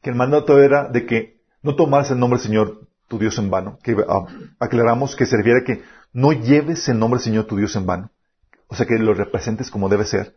[0.00, 3.50] Que el mandato era de que no tomaras el nombre del Señor tu Dios en
[3.50, 4.26] vano, que ah,
[4.58, 7.86] aclaramos que se refiere a que no lleves el nombre del Señor tu Dios en
[7.86, 8.10] vano.
[8.68, 10.36] O sea, que lo representes como debe ser.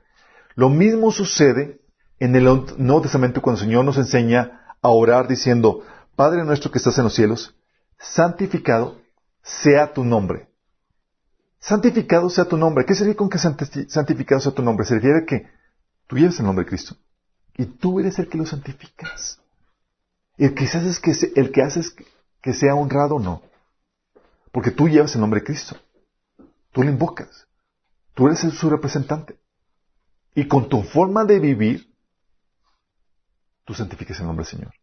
[0.56, 1.82] Lo mismo sucede
[2.20, 2.46] en el
[2.78, 5.84] Nuevo Testamento cuando el Señor nos enseña a orar diciendo,
[6.16, 7.56] Padre nuestro que estás en los cielos,
[7.98, 9.00] santificado
[9.44, 10.48] sea tu nombre.
[11.60, 12.86] Santificado sea tu nombre.
[12.86, 14.86] ¿Qué significa con que santificado sea tu nombre?
[14.86, 15.48] Se refiere a que
[16.08, 16.96] tú llevas el nombre de Cristo
[17.58, 19.41] y tú eres el que lo santificas.
[20.42, 21.96] El que haces que, el que, haces
[22.42, 23.44] que sea honrado, no.
[24.52, 25.78] Porque tú llevas el nombre de Cristo.
[26.72, 27.48] Tú lo invocas.
[28.16, 29.40] Tú eres su representante.
[30.34, 31.94] Y con tu forma de vivir,
[33.66, 34.74] tú santificas el nombre del Señor.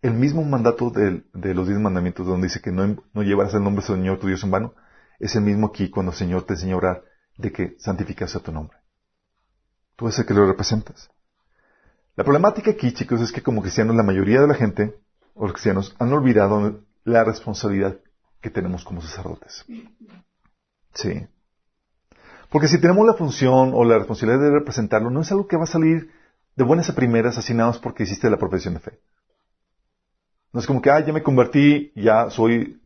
[0.00, 3.84] El mismo mandato de, los diez mandamientos donde dice que no, no llevarás el nombre
[3.84, 4.74] del Señor tu Dios en vano,
[5.18, 7.04] es el mismo aquí cuando el Señor te enseña a orar
[7.36, 8.78] de que santificas a tu nombre.
[9.94, 11.10] Tú eres el que lo representas.
[12.16, 15.01] La problemática aquí, chicos, es que como cristianos la mayoría de la gente,
[15.34, 17.98] o los cristianos, han olvidado la responsabilidad
[18.40, 19.64] que tenemos como sacerdotes.
[20.94, 21.26] Sí.
[22.50, 25.64] Porque si tenemos la función o la responsabilidad de representarlo, no es algo que va
[25.64, 26.10] a salir
[26.54, 29.00] de buenas a primeras más porque hiciste la profesión de fe.
[30.52, 32.82] No es como que, ah, ya me convertí, ya soy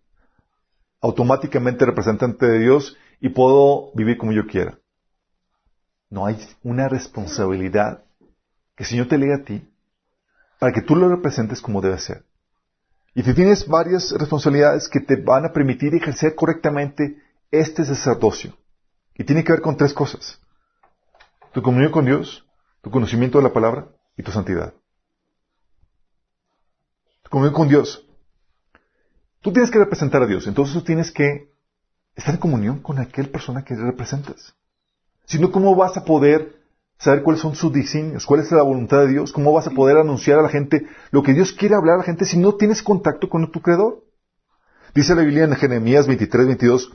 [1.00, 4.78] automáticamente representante de Dios y puedo vivir como yo quiera.
[6.10, 8.04] No hay una responsabilidad
[8.76, 9.68] que el Señor te lee a ti
[10.60, 12.24] para que tú lo representes como debe ser.
[13.16, 17.16] Y si tienes varias responsabilidades que te van a permitir ejercer correctamente
[17.50, 18.54] este sacerdocio.
[19.14, 20.38] Y tiene que ver con tres cosas.
[21.54, 22.44] Tu comunión con Dios,
[22.82, 24.74] tu conocimiento de la palabra y tu santidad.
[27.22, 28.06] Tu comunión con Dios.
[29.40, 31.50] Tú tienes que representar a Dios, entonces tú tienes que
[32.14, 34.54] estar en comunión con aquel persona que representas.
[35.24, 36.55] Si no, ¿cómo vas a poder
[36.98, 39.32] saber cuáles son sus diseños, cuál es la voluntad de Dios?
[39.32, 42.04] ¿Cómo vas a poder anunciar a la gente lo que Dios quiere hablar a la
[42.04, 44.04] gente si no tienes contacto con tu creador?
[44.94, 46.92] Dice la Biblia en Jeremías 23, 22,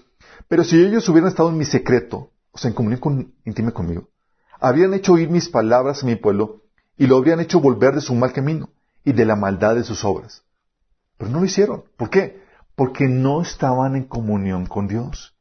[0.47, 4.09] pero si ellos hubieran estado en mi secreto, o sea, en comunión con, íntima conmigo,
[4.59, 6.61] habían hecho oír mis palabras a mi pueblo
[6.97, 8.69] y lo habrían hecho volver de su mal camino
[9.03, 10.43] y de la maldad de sus obras.
[11.17, 11.83] Pero no lo hicieron.
[11.97, 12.41] ¿Por qué?
[12.75, 15.35] Porque no estaban en comunión con Dios.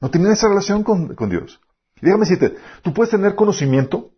[0.00, 1.60] No tenían esa relación con, Dios.
[1.96, 4.12] Y déjame decirte, tú puedes tener conocimiento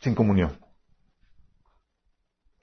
[0.00, 0.58] sin comunión.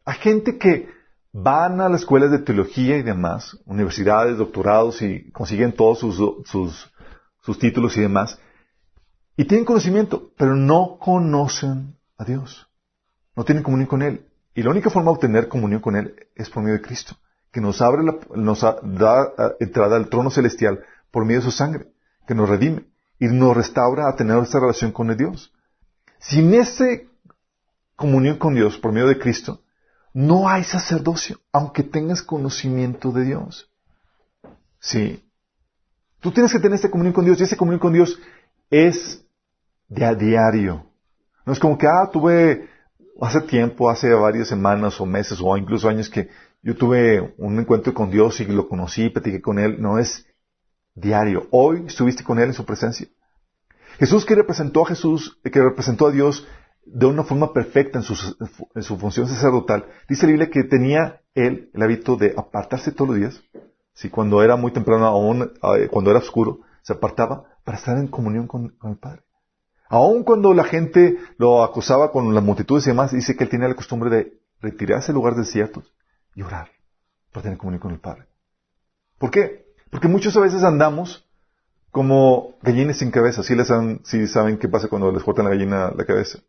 [0.06, 0.89] Hay gente que
[1.34, 6.91] van a las escuelas de teología y demás, universidades, doctorados y consiguen todos sus, sus,
[7.41, 8.39] sus títulos y demás,
[9.38, 12.67] y tienen conocimiento, pero no conocen a Dios.
[13.36, 14.27] No tienen comunión con Él.
[14.54, 17.15] Y la única forma de obtener comunión con Él es por medio de Cristo,
[17.51, 18.04] que nos abre,
[18.36, 21.88] nos da entrada al trono celestial por medio de su sangre,
[22.27, 22.90] que nos redime
[23.22, 25.54] y nos restaura a tener esa relación con Dios.
[26.18, 26.86] Sin esa
[27.96, 29.62] comunión con Dios por medio de Cristo,
[30.12, 33.70] no hay sacerdocio, aunque tengas conocimiento de Dios.
[34.80, 35.24] Sí.
[36.20, 38.20] Tú tienes que tener esta comunión con Dios y esa comunión con Dios
[38.72, 39.24] es
[39.88, 40.88] de a diario.
[41.46, 42.70] No es como que, ah, tuve
[43.22, 46.28] hace tiempo, hace varias semanas o meses o incluso años que
[46.64, 49.80] yo tuve un encuentro con Dios y lo conocí, platiqué con Él.
[49.80, 50.26] No es
[50.95, 51.47] diario.
[51.51, 53.08] Hoy estuviste con Él en su presencia.
[53.99, 56.47] Jesús que representó a Jesús, que representó a Dios
[56.86, 58.36] de una forma perfecta en su,
[58.73, 63.10] en su función sacerdotal, dice la Biblia que tenía Él el hábito de apartarse todos
[63.10, 63.43] los días.
[63.93, 68.08] Si cuando era muy temprano, aún eh, cuando era oscuro, se apartaba para estar en
[68.08, 69.23] comunión con, el Padre.
[69.89, 73.67] Aun cuando la gente lo acusaba con las multitudes y demás, dice que él tenía
[73.67, 75.93] la costumbre de retirarse a lugares desiertos
[76.34, 76.69] y orar
[77.32, 78.27] para tener comunión con el Padre.
[79.17, 79.61] ¿Por qué?
[79.91, 81.30] Porque muchas veces andamos
[81.91, 83.43] como gallinas sin cabeza.
[83.43, 86.39] Si les saben, saben qué pasa cuando les cortan la gallina la cabeza.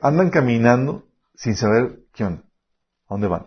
[0.00, 2.42] Andan caminando sin saber qué onda,
[3.06, 3.46] a dónde van.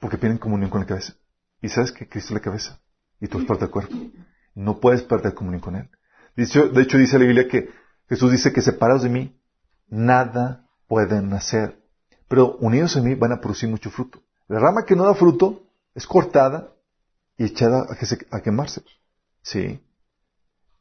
[0.00, 1.14] Porque tienen comunión con la cabeza.
[1.62, 2.80] Y sabes que Cristo es la cabeza.
[3.20, 3.96] Y tú eres parte del cuerpo.
[4.54, 5.88] No puedes perder comunión con Él.
[6.36, 6.42] De
[6.82, 7.70] hecho, dice la Biblia que
[8.08, 9.40] Jesús dice que separados de mí,
[9.88, 11.80] nada pueden hacer.
[12.28, 14.20] Pero unidos a mí van a producir mucho fruto.
[14.48, 15.62] La rama que no da fruto
[15.94, 16.73] es cortada
[17.36, 17.86] y echada
[18.30, 18.82] a, quemarse.
[19.42, 19.80] ¿Sí?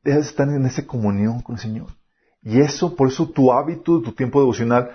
[0.04, 1.88] Debes estar en esa comunión con el Señor.
[2.42, 4.92] Y eso, por eso tu hábito, tu tiempo devocional,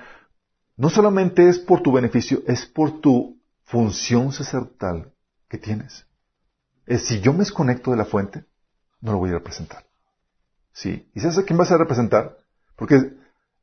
[0.77, 5.12] no solamente es por tu beneficio, es por tu función sacerdotal
[5.49, 6.07] que tienes.
[6.87, 8.44] Es si yo me desconecto de la fuente,
[9.01, 9.85] no lo voy a representar.
[10.73, 11.11] ¿Sí?
[11.14, 12.37] ¿Y sabes a quién vas a representar?
[12.77, 13.12] Porque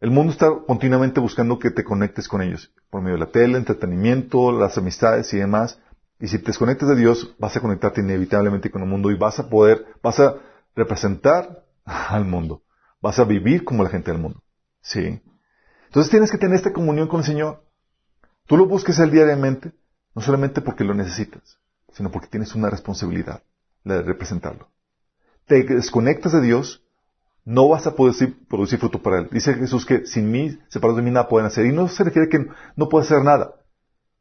[0.02, 3.58] el mundo está continuamente buscando que te conectes con ellos, por medio de la tele,
[3.58, 5.80] entretenimiento, las amistades y demás.
[6.26, 9.38] Y si te desconectas de Dios, vas a conectarte inevitablemente con el mundo y vas
[9.38, 10.34] a poder, vas a
[10.76, 12.64] representar al mundo.
[13.00, 14.42] Vas a vivir como la gente del mundo.
[14.82, 15.22] ¿Sí?
[15.86, 17.64] Entonces tienes que tener esta comunión con el Señor.
[18.48, 19.74] Tú lo busques el diariamente,
[20.16, 21.60] no solamente porque lo necesitas,
[21.94, 23.44] sino porque tienes una responsabilidad.
[23.84, 24.72] la de representarlo.
[25.46, 26.84] Te desconectas de Dios,
[27.44, 28.16] no vas a poder
[28.50, 29.30] producir fruto para Él.
[29.32, 31.68] Dice Jesús que sin mí, separados de mí, nada pueden hacer.
[31.68, 33.54] Y no se refiere que no puede hacer nada.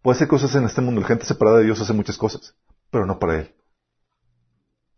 [0.04, 1.00] Puede hacer cosas en este mundo.
[1.00, 2.54] La gente separada de Dios hace muchas cosas,
[2.90, 3.54] pero no para Él.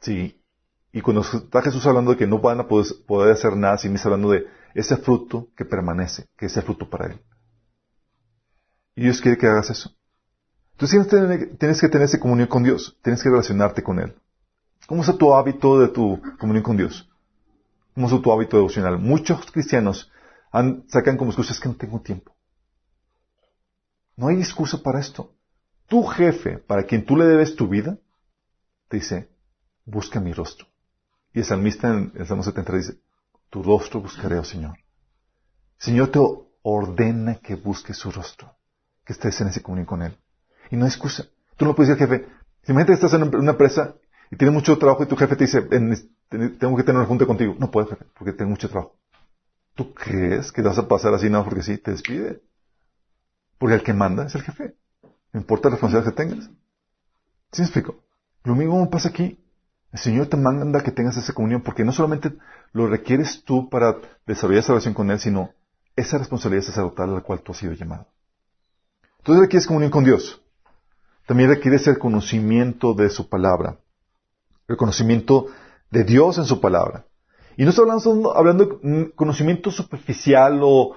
[0.01, 0.42] Sí.
[0.90, 3.97] Y cuando está Jesús hablando de que no van a poder, hacer nada, sin mí
[3.99, 7.21] está hablando de ese fruto que permanece, que es el fruto para Él.
[8.97, 9.95] Y Dios quiere que hagas eso.
[10.73, 11.07] Entonces
[11.57, 14.12] tienes, que tener esa comunión con Dios, tienes que relacionarte con Él.
[14.88, 17.09] ¿Cómo es tu hábito de tu comunión con Dios?
[17.95, 18.99] ¿Cómo es tu hábito devocional?
[18.99, 20.11] Muchos cristianos
[20.88, 22.36] sacan como excusa, que no tengo tiempo.
[24.16, 25.35] No hay discurso para esto.
[25.87, 27.98] Tu jefe, para quien tú le debes tu vida,
[28.88, 29.29] te dice,
[29.85, 30.66] busca mi rostro.
[31.33, 32.98] Y el salmista en el Salmo 70 dice,
[33.50, 34.79] tu rostro buscaré, oh Señor.
[35.79, 36.18] Señor te
[36.62, 38.57] ordena que busques su rostro,
[39.05, 40.16] que estés en esa comunión con Él.
[40.70, 41.26] Y no hay excusa.
[41.57, 42.29] Tú no puedes decir, jefe,
[42.62, 43.94] si que estás en una empresa
[44.31, 47.55] y tienes mucho trabajo y tu jefe te dice, tengo que tener una junta contigo.
[47.59, 48.96] No puedes, jefe, porque tengo mucho trabajo.
[49.74, 51.31] ¿Tú crees que vas a pasar así?
[51.31, 52.42] No, porque sí, te despide.
[53.59, 54.75] Porque el que manda es el jefe.
[55.33, 56.51] No importa la responsabilidad que tengas.
[57.53, 58.03] ¿Sí me explico?
[58.45, 59.42] Lo mismo pasa aquí.
[59.92, 62.33] El Señor te manda que tengas esa comunión porque no solamente
[62.73, 65.51] lo requieres tú para desarrollar esa relación con Él, sino
[65.95, 68.07] esa responsabilidad sacerdotal a la cual tú has sido llamado.
[69.19, 70.42] Entonces requieres comunión con Dios.
[71.27, 73.79] También requiere el conocimiento de su palabra.
[74.69, 75.47] El conocimiento
[75.90, 77.07] de Dios en su palabra.
[77.57, 80.95] Y no estamos hablando, de conocimiento superficial o,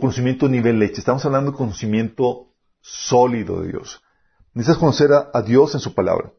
[0.00, 0.98] conocimiento a nivel leche.
[0.98, 4.02] Estamos hablando de conocimiento sólido de Dios.
[4.54, 6.32] Necesitas conocer a, Dios en su palabra.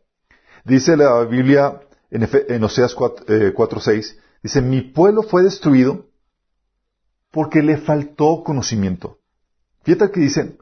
[0.66, 6.08] Dice la Biblia en, Oseas 4.6, eh, dice, mi pueblo fue destruido
[7.32, 9.20] porque le faltó conocimiento.
[9.84, 10.58] Fíjate que dicen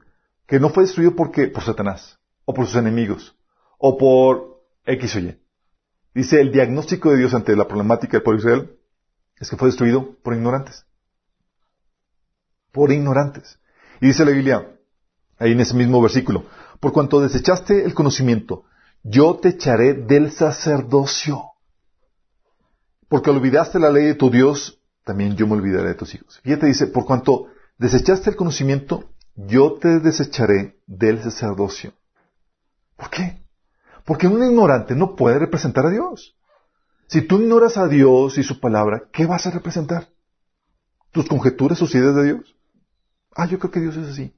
[0.46, 3.36] que no fue destruido porque, por Satanás o por sus enemigos,
[3.78, 5.40] o por X o Y.
[6.14, 8.80] Dice, el diagnóstico de Dios ante la problemática del pueblo de Israel
[9.40, 10.87] es que fue destruido por ignorantes.
[12.72, 13.60] Por ignorantes.
[14.02, 14.78] Y dice la Biblia,
[15.40, 16.46] ahí en ese mismo versículo,
[16.80, 18.66] por cuanto desechaste el conocimiento,
[19.04, 21.44] yo te echaré del sacerdocio.
[23.10, 26.40] Porque olvidaste la ley de tu Dios, también yo me olvidaré de tus hijos.
[26.44, 31.94] Fíjate, dice, por cuanto desechaste el conocimiento, yo te desecharé del sacerdocio.
[32.96, 33.44] ¿Por qué?
[34.04, 36.36] Porque un ignorante no puede representar a Dios.
[37.08, 40.10] Si tú ignoras a Dios y su palabra, ¿qué vas a representar?
[41.12, 42.57] ¿Tus conjeturas, sus ideas de Dios?
[43.38, 44.34] Ah, yo creo que Dios es así.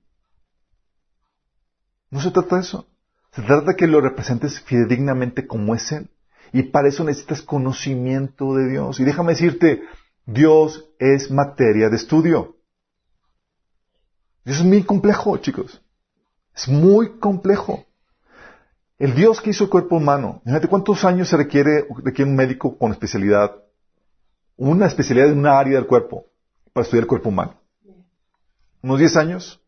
[2.12, 2.86] No se trata de eso.
[3.32, 6.10] Se trata de que lo representes fidedignamente como es Él.
[6.52, 9.00] Y para eso necesitas conocimiento de Dios.
[9.00, 9.84] Y déjame decirte,
[10.26, 12.58] Dios es materia de estudio.
[14.44, 15.82] Dios es muy complejo, chicos.
[16.54, 17.86] Es muy complejo.
[18.98, 22.78] El Dios que hizo el cuerpo humano, fíjate cuántos años se requiere, requiere un médico
[22.78, 23.64] con especialidad,
[24.58, 26.26] una especialidad en una área del cuerpo,
[26.74, 27.59] para estudiar el cuerpo humano.
[28.82, 29.62] Unos 10 años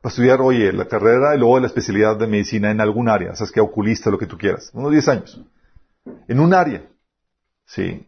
[0.00, 3.52] para estudiar, oye, la carrera y luego la especialidad de medicina en algún área, sabes
[3.52, 4.70] que oculista, lo que tú quieras.
[4.74, 5.40] Unos 10 años.
[6.28, 6.86] En un área,
[7.64, 8.06] sí,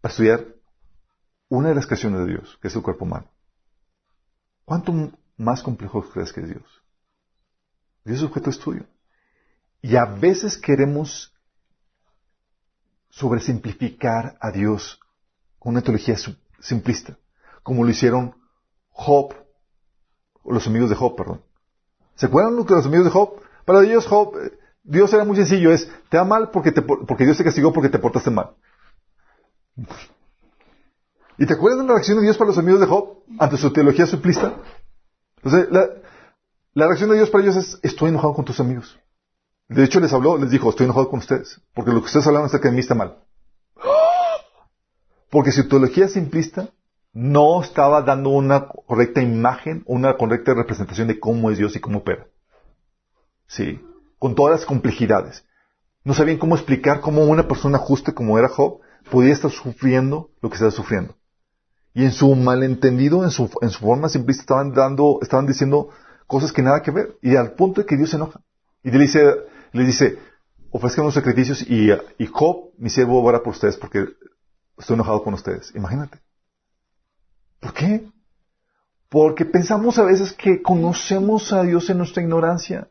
[0.00, 0.46] para estudiar
[1.48, 3.30] una de las creaciones de Dios, que es el cuerpo humano.
[4.64, 6.82] ¿Cuánto más complejo crees que es Dios?
[8.04, 8.86] Dios es objeto de estudio.
[9.80, 11.32] Y a veces queremos
[13.10, 14.98] sobresimplificar a Dios
[15.58, 16.16] con una teología
[16.58, 17.16] simplista,
[17.62, 18.34] como lo hicieron
[18.90, 19.41] Job, o
[20.44, 21.42] los amigos de Job, perdón.
[22.14, 23.40] ¿Se acuerdan lo que los amigos de Job?
[23.64, 27.36] Para ellos Job, eh, Dios era muy sencillo, es, te da mal porque, porque Dios
[27.36, 28.50] te castigó porque te portaste mal.
[31.38, 33.72] ¿Y te acuerdas de la reacción de Dios para los amigos de Job ante su
[33.72, 34.54] teología simplista?
[35.42, 35.68] Entonces,
[36.74, 38.98] la, reacción de Dios para ellos es, estoy enojado con tus amigos.
[39.68, 42.44] De hecho, les habló, les dijo, estoy enojado con ustedes, porque lo que ustedes hablan
[42.44, 43.18] acerca de mí está mal.
[45.30, 46.68] Porque su teología simplista
[47.12, 51.98] no estaba dando una correcta imagen, una correcta representación de cómo es Dios y cómo
[51.98, 52.26] opera.
[53.46, 53.80] Sí,
[54.18, 55.44] con todas las complejidades.
[56.04, 60.48] No sabían cómo explicar cómo una persona justa como era Job podía estar sufriendo lo
[60.48, 61.14] que estaba sufriendo.
[61.94, 65.90] Y en su malentendido, en su, forma simplista, estaban dando, estaban diciendo
[66.26, 67.18] cosas que nada que ver.
[67.20, 68.40] Y al punto de que Dios se enoja.
[68.82, 69.22] Y le dice,
[69.72, 70.18] le dice,
[70.70, 74.06] ofrezcan los sacrificios y, y Job, mi siervo, ora por ustedes porque
[74.78, 75.74] estoy enojado con ustedes.
[75.74, 76.21] Imagínate.
[77.62, 78.04] ¿Por qué?
[79.08, 82.88] Porque pensamos a veces que conocemos a Dios en nuestra ignorancia,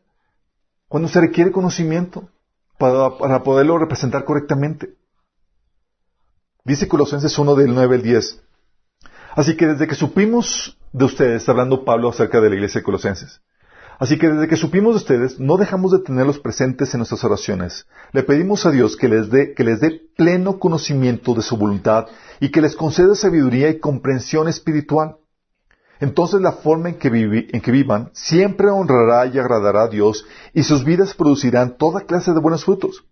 [0.88, 2.30] cuando se requiere conocimiento
[2.78, 4.94] para, poderlo representar correctamente.
[6.64, 8.42] Dice Colosenses 1 del 9 al 10.
[9.34, 13.42] Así que desde que supimos de ustedes, hablando Pablo acerca de la iglesia de Colosenses,
[14.02, 17.86] Así que desde que supimos de ustedes, no dejamos de tenerlos presentes en nuestras oraciones.
[18.10, 22.08] Le pedimos a Dios que les dé, que les dé pleno conocimiento de su voluntad
[22.40, 25.18] y que les conceda sabiduría y comprensión espiritual.
[26.00, 31.14] Entonces la forma en que, vivan siempre honrará y agradará a Dios y sus vidas
[31.14, 33.04] producirán toda clase de buenos frutos.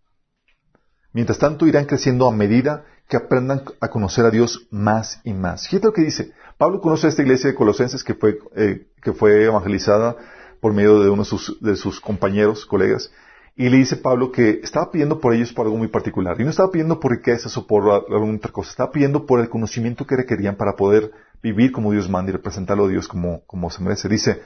[1.13, 5.69] Mientras tanto irán creciendo a medida que aprendan a conocer a Dios más y más.
[5.69, 6.33] Fíjate lo que dice.
[6.59, 10.17] Pablo conoce a esta iglesia de Colosenses que fue, eh, que fue evangelizada
[10.61, 13.11] por medio de uno de sus, de sus compañeros, colegas,
[13.57, 16.41] y le dice Pablo que estaba pidiendo por ellos por algo muy particular.
[16.41, 19.49] Y no estaba pidiendo por riquezas o por alguna otra cosa, estaba pidiendo por el
[19.49, 21.11] conocimiento que requerían para poder
[21.43, 24.09] vivir como Dios manda y representarlo a Dios como, como se merece.
[24.09, 24.43] Dice,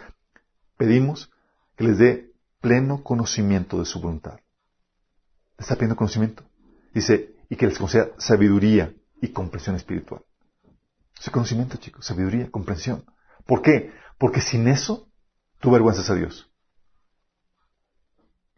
[0.76, 1.30] pedimos
[1.76, 4.40] que les dé pleno conocimiento de su voluntad.
[5.58, 6.42] ¿Le está pidiendo conocimiento?
[6.92, 10.22] Dice, y que les conceda sabiduría y comprensión espiritual.
[11.18, 13.04] Ese conocimiento, chicos, sabiduría, comprensión.
[13.46, 13.92] ¿Por qué?
[14.18, 15.08] Porque sin eso,
[15.64, 16.46] tú vergüenzas a Dios.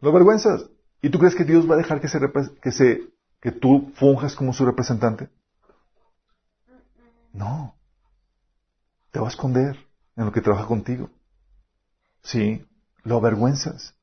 [0.01, 0.69] Lo vergüenzas.
[1.01, 2.19] ¿Y tú crees que Dios va a dejar que se,
[2.61, 3.01] que se,
[3.39, 5.29] que tú funjas como su representante?
[7.31, 7.77] No.
[9.11, 9.77] Te va a esconder
[10.17, 11.09] en lo que trabaja contigo.
[12.23, 12.65] Sí,
[13.03, 13.95] lo avergüenzas.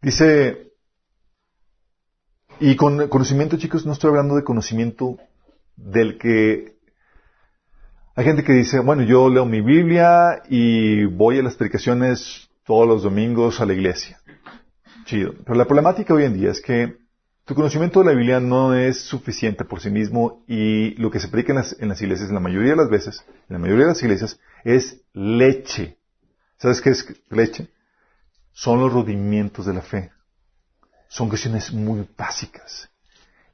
[0.00, 0.72] Dice,
[2.60, 5.18] y con conocimiento, chicos, no estoy hablando de conocimiento
[5.76, 6.73] del que...
[8.16, 12.86] Hay gente que dice, bueno, yo leo mi Biblia y voy a las predicaciones todos
[12.86, 14.20] los domingos a la iglesia.
[15.04, 15.34] Chido.
[15.44, 16.96] Pero la problemática hoy en día es que
[17.44, 21.26] tu conocimiento de la Biblia no es suficiente por sí mismo y lo que se
[21.26, 23.90] predica en las, en las iglesias, la mayoría de las veces, en la mayoría de
[23.90, 25.98] las iglesias, es leche.
[26.58, 27.68] ¿Sabes qué es leche?
[28.52, 30.12] Son los rudimientos de la fe.
[31.08, 32.88] Son cuestiones muy básicas.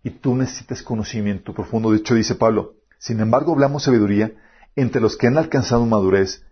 [0.02, 1.90] Y tú necesitas conocimiento profundo.
[1.90, 4.30] De hecho, dice Pablo, sin embargo, hablamos sabiduría
[4.76, 6.42] entre los que han alcanzado madurez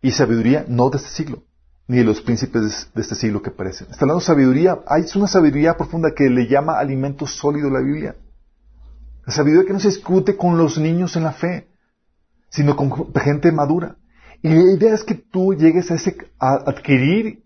[0.00, 1.42] y sabiduría no de este siglo,
[1.86, 3.88] ni de los príncipes de este siglo que parecen.
[3.90, 4.78] Está hablando de sabiduría.
[4.86, 8.16] Hay una sabiduría profunda que le llama alimento sólido la Biblia.
[9.26, 11.68] La sabiduría que no se discute con los niños en la fe,
[12.48, 13.96] sino con gente madura.
[14.42, 17.44] Y la idea es que tú llegues a, ese, a adquirir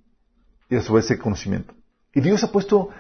[0.69, 1.75] y a su vez ese conocimiento.
[2.15, 2.91] Y Dios ha puesto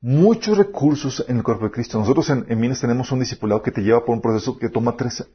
[0.00, 1.98] muchos recursos en el cuerpo de Cristo.
[1.98, 4.96] Nosotros en, en Minas tenemos un discipulado que te lleva por un proceso que toma
[4.96, 5.26] tres,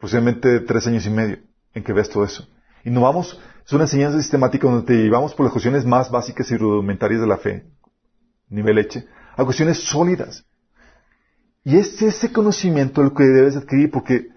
[0.00, 1.38] posiblemente tres años y medio
[1.74, 2.48] en que veas todo eso.
[2.84, 6.50] Y no vamos, es una enseñanza sistemática donde te llevamos por las cuestiones más básicas
[6.50, 7.66] y rudimentarias de la fe,
[8.48, 10.44] nivel leche, a cuestiones sólidas.
[11.64, 14.28] Y es ese conocimiento el que debes adquirir porque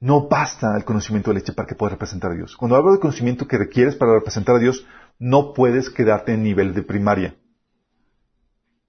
[0.00, 2.56] no basta el conocimiento de leche para que puedas representar a Dios.
[2.56, 4.86] Cuando hablo de conocimiento que requieres para representar a Dios,
[5.18, 7.36] no puedes quedarte en nivel de primaria.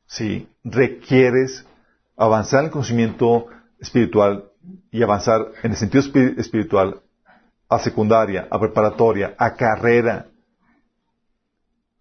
[0.07, 1.65] Sí, requieres
[2.15, 3.47] avanzar en el conocimiento
[3.80, 4.46] espiritual
[4.91, 7.01] y avanzar en el sentido espi- espiritual
[7.70, 10.28] a secundaria, a preparatoria, a carrera,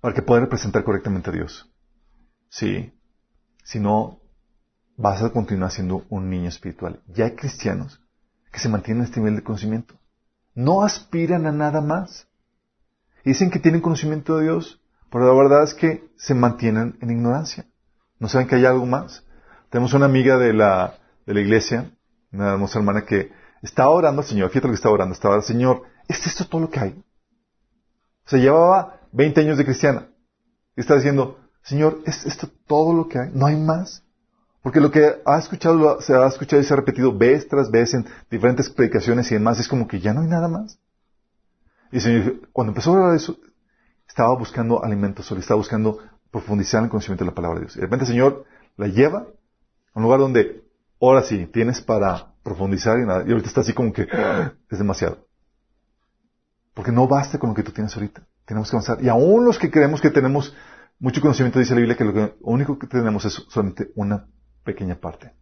[0.01, 1.69] para que puedas representar correctamente a Dios.
[2.49, 2.93] Sí,
[3.65, 4.21] si no,
[4.97, 7.01] vas a continuar siendo un niño espiritual.
[7.09, 8.01] Ya hay cristianos
[8.53, 9.95] que se mantienen en este nivel de conocimiento.
[10.55, 12.29] No aspiran a nada más.
[13.25, 17.67] Dicen que tienen conocimiento de Dios, pero la verdad es que se mantienen en ignorancia.
[18.19, 19.25] No saben que hay algo más.
[19.71, 20.95] Tenemos una amiga de la,
[21.27, 21.91] de la iglesia,
[22.33, 24.51] una hermosa hermana que estaba orando al Señor.
[24.51, 25.15] Fíjate lo que estaba orando.
[25.15, 27.05] Estaba, Señor, ¿es esto todo lo que hay?
[28.25, 30.09] O sea, llevaba 20 años de cristiana.
[30.77, 33.31] Y está diciendo, Señor, ¿es esto todo lo que hay?
[33.33, 34.03] ¿No hay más?
[34.63, 37.95] Porque lo que ha escuchado, se ha escuchado y se ha repetido vez tras vez
[37.95, 40.79] en diferentes predicaciones y demás, es como que ya no hay nada más.
[41.93, 43.37] Y el Señor, cuando empezó a de eso,
[44.09, 45.99] estaba buscando alimento sólido, estaba buscando
[46.31, 47.77] profundizar en el conocimiento de la palabra de Dios.
[47.77, 48.45] Y de repente el Señor
[48.77, 50.65] la lleva a un lugar donde,
[51.01, 53.25] ahora sí, tienes para profundizar y nada.
[53.27, 54.03] Y ahorita está así como que
[54.71, 55.27] es demasiado.
[56.75, 58.27] Porque no basta con lo que tú tienes ahorita.
[58.45, 59.03] Tenemos que avanzar.
[59.03, 60.55] Y aún los que creemos que tenemos
[60.99, 64.27] mucho conocimiento, dice la Biblia que lo único que tenemos es solamente una
[64.65, 65.33] pequeña parte.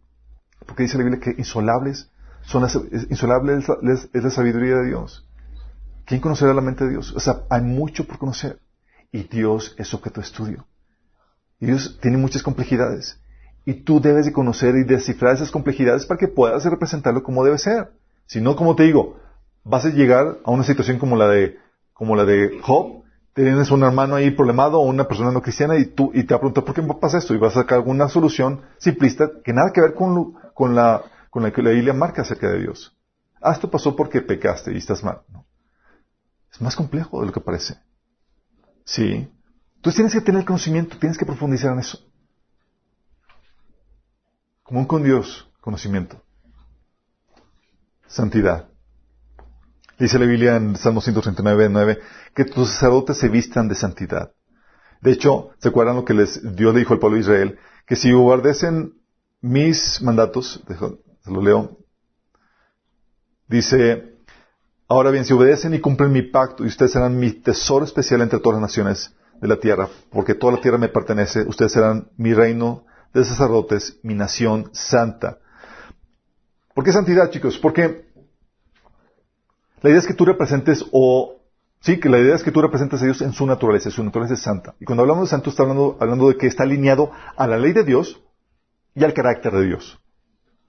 [0.67, 2.11] Porque dice la Biblia que insolables
[2.43, 3.41] son las, es- es la,
[4.13, 5.29] es la sabiduría de Dios.
[6.07, 7.13] ¿Quién conocerá la mente de Dios?
[7.15, 8.61] O sea, hay mucho por conocer.
[9.11, 10.67] Y Dios es objeto de estudio.
[11.61, 13.21] Y Dios tiene muchas complejidades.
[13.67, 17.59] Y tú debes de conocer y descifrar esas complejidades para que puedas representarlo como debe
[17.59, 17.91] ser.
[18.27, 19.19] Si no, como te digo,
[19.65, 21.59] vas a llegar a una situación como la de,
[21.93, 23.03] como la de Job.
[23.35, 26.39] Tienes un hermano ahí problemado o una persona no cristiana y tú, y te va
[26.39, 27.35] a ¿por qué pasa esto?
[27.35, 31.03] Y vas a sacar alguna solución simplista que nada que ver con, lo- con la,
[31.31, 32.97] con la que la Biblia marca acerca de Dios.
[33.41, 35.23] Ah, esto pasó porque pecaste y estás mal.
[36.53, 37.75] Es más complejo de lo que parece.
[38.85, 39.29] Sí.
[39.77, 41.99] Entonces tienes que tener conocimiento, tienes que profundizar en eso.
[44.65, 46.23] Común con Dios, conocimiento.
[48.07, 48.71] Santidad.
[49.99, 51.99] Dice la Biblia en Salmo 139, 9,
[52.35, 54.33] que tus sacerdotes se vistan de santidad.
[55.03, 57.59] De hecho, ¿se acuerdan lo que les, Dios le dijo al pueblo de Israel?
[57.87, 58.95] Que si guardesen
[59.43, 61.77] mis mandatos, se lo leo,
[63.47, 64.17] dice,
[64.89, 68.41] ahora bien, si obedecen y cumplen mi pacto, y ustedes serán mi tesoro especial entre
[68.41, 72.33] todas las naciones de la tierra, porque toda la tierra me pertenece, ustedes serán mi
[72.33, 75.39] reino de sacerdotes, mi nación santa.
[76.75, 77.59] ¿Por qué santidad, chicos?
[77.59, 78.07] Porque
[79.81, 81.37] la idea es que tú representes o
[81.81, 84.35] sí, que la idea es que tú representes a Dios en su naturaleza, su naturaleza
[84.35, 84.75] es santa.
[84.81, 87.73] Y cuando hablamos de santo está hablando, hablando de que está alineado a la ley
[87.73, 88.21] de Dios
[88.95, 90.01] y al carácter de Dios.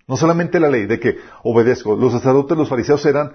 [0.08, 1.96] No solamente la ley de que obedezco.
[1.96, 3.34] Los sacerdotes, los fariseos eran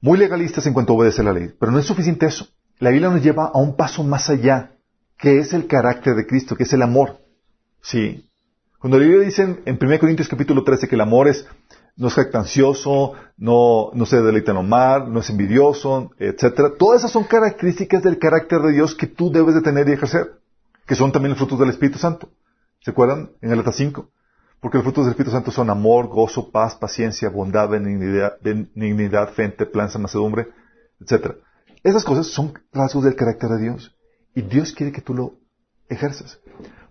[0.00, 2.48] muy legalistas en cuanto a obedecer la ley, pero no es suficiente eso.
[2.78, 4.72] La Biblia nos lleva a un paso más allá,
[5.18, 7.19] que es el carácter de Cristo, que es el amor.
[7.82, 8.28] Sí.
[8.78, 11.46] Cuando la Biblia dice en, en 1 Corintios capítulo 13 que el amor es
[11.96, 16.72] no es jactancioso, no, no se deleita en lo mal, no es envidioso, etcétera.
[16.78, 20.40] Todas esas son características del carácter de Dios que tú debes de tener y ejercer,
[20.86, 22.30] que son también los frutos del Espíritu Santo.
[22.80, 23.32] ¿Se acuerdan?
[23.42, 24.10] En el 5.
[24.60, 29.50] Porque los frutos del Espíritu Santo son amor, gozo, paz, paciencia, bondad, benignidad, benignidad fe,
[29.50, 30.48] templanza, macedumbre,
[31.00, 31.36] etcétera.
[31.82, 33.96] Esas cosas son rasgos del carácter de Dios.
[34.34, 35.34] Y Dios quiere que tú lo
[35.88, 36.40] ejerzas.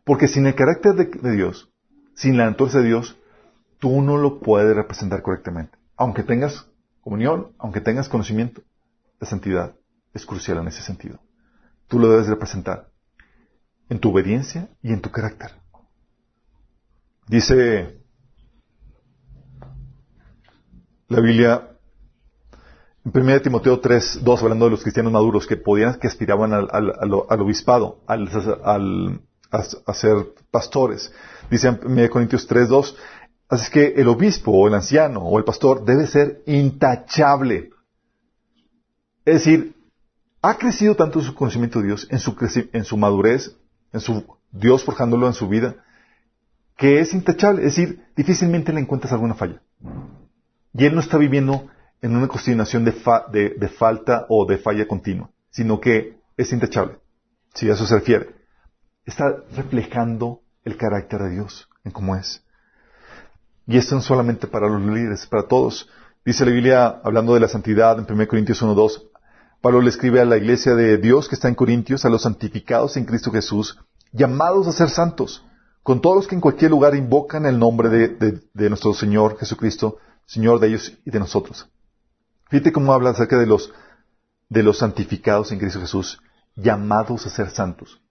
[0.10, 1.70] Porque sin el carácter de, Dios,
[2.16, 3.16] sin la naturaleza de Dios,
[3.78, 5.78] tú no lo puedes representar correctamente.
[5.98, 6.68] Aunque tengas
[7.02, 8.64] comunión, aunque tengas conocimiento,
[9.20, 9.76] la santidad
[10.16, 11.20] es crucial en ese sentido.
[11.88, 12.90] Tú lo debes representar
[13.88, 15.52] en tu obediencia y en tu carácter.
[17.28, 18.02] Dice
[21.08, 21.70] la Biblia
[23.06, 27.14] en 1 Timoteo 3, 2, hablando de los cristianos maduros que podían, que aspiraban al,
[27.14, 31.12] obispado, al, a, ser pastores.
[31.50, 32.96] Dice en 1 Corintios 3, 2,
[33.50, 37.72] Así que el obispo o el anciano o el pastor debe ser intachable.
[39.26, 39.76] Es decir,
[40.42, 42.36] ha crecido tanto su conocimiento de Dios, en su,
[42.72, 43.56] en su madurez,
[43.92, 45.84] en su Dios forjándolo en su vida,
[46.78, 47.66] que es intachable.
[47.66, 49.62] Es decir, difícilmente le encuentras alguna falla.
[50.74, 51.68] Y él no está viviendo
[52.04, 57.00] en una constitución de, de, falta o de falla continua, sino que es intachable.
[57.56, 58.39] Si a eso se refiere.
[59.06, 62.44] Está reflejando el carácter de Dios en cómo es.
[63.68, 65.90] Y esto no solamente para los líderes, para todos.
[66.26, 69.10] Dice la Biblia, hablando de la santidad en 1 Corintios 1.2,
[69.62, 72.98] Pablo le escribe a la iglesia de Dios que está en Corintios, a los santificados
[72.98, 73.78] en Cristo Jesús,
[74.12, 75.46] llamados a ser santos,
[75.84, 80.60] con todos los que en cualquier lugar invocan el nombre de, nuestro Señor Jesucristo, Señor
[80.60, 81.68] de ellos y de nosotros.
[82.50, 83.74] Fíjate cómo habla acerca de los,
[84.48, 86.22] de los santificados en Cristo Jesús,
[86.56, 88.02] llamados a ser santos.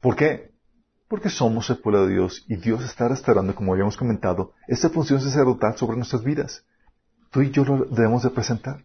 [0.00, 0.52] ¿Por qué?
[1.08, 5.20] Porque somos el pueblo de Dios y Dios está restaurando, como habíamos comentado, esa función
[5.20, 6.64] sacerdotal sobre nuestras vidas.
[7.30, 8.84] Tú y yo lo debemos de presentar.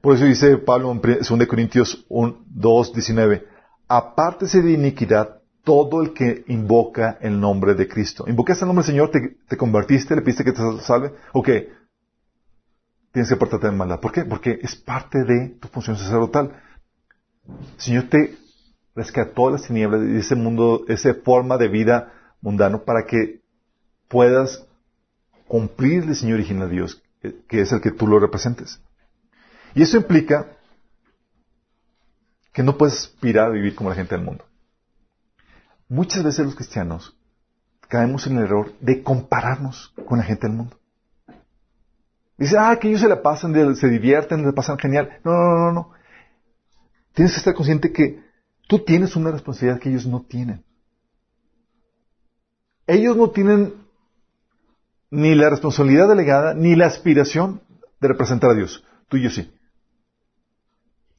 [0.00, 3.46] Por eso dice Pablo en 2 Corintios 2, 19,
[3.88, 8.24] apártese de iniquidad todo el que invoca el nombre de Cristo.
[8.28, 9.10] ¿Invocas el nombre del Señor?
[9.10, 10.14] ¿Te, convertiste?
[10.14, 11.14] ¿Le piste que te salve?
[11.32, 11.72] ¿O qué?
[13.12, 14.00] Tienes que apartarte de maldad.
[14.00, 14.24] ¿Por qué?
[14.24, 16.52] Porque es parte de tu función sacerdotal.
[17.78, 18.43] Señor te
[18.94, 23.42] rescató las tinieblas de ese mundo, esa forma de vida mundano para que
[24.08, 24.66] puedas
[25.48, 27.02] cumplir el diseño original Dios,
[27.48, 28.80] que es el que tú lo representes.
[29.74, 30.56] Y eso implica
[32.52, 34.44] que no puedes aspirar a vivir como la gente del mundo.
[35.88, 37.16] Muchas veces los cristianos
[37.88, 40.78] caemos en el error de compararnos con la gente del mundo.
[42.36, 45.20] Dice, ah, que ellos se la pasan, se divierten, se pasan genial.
[45.24, 45.90] No, no, no, no.
[47.12, 48.23] Tienes que estar consciente que
[48.66, 50.64] Tú tienes una responsabilidad que ellos no tienen.
[52.86, 53.74] Ellos no tienen
[55.10, 57.62] ni la responsabilidad delegada ni la aspiración
[58.00, 58.84] de representar a Dios.
[59.08, 59.52] Tú y yo sí.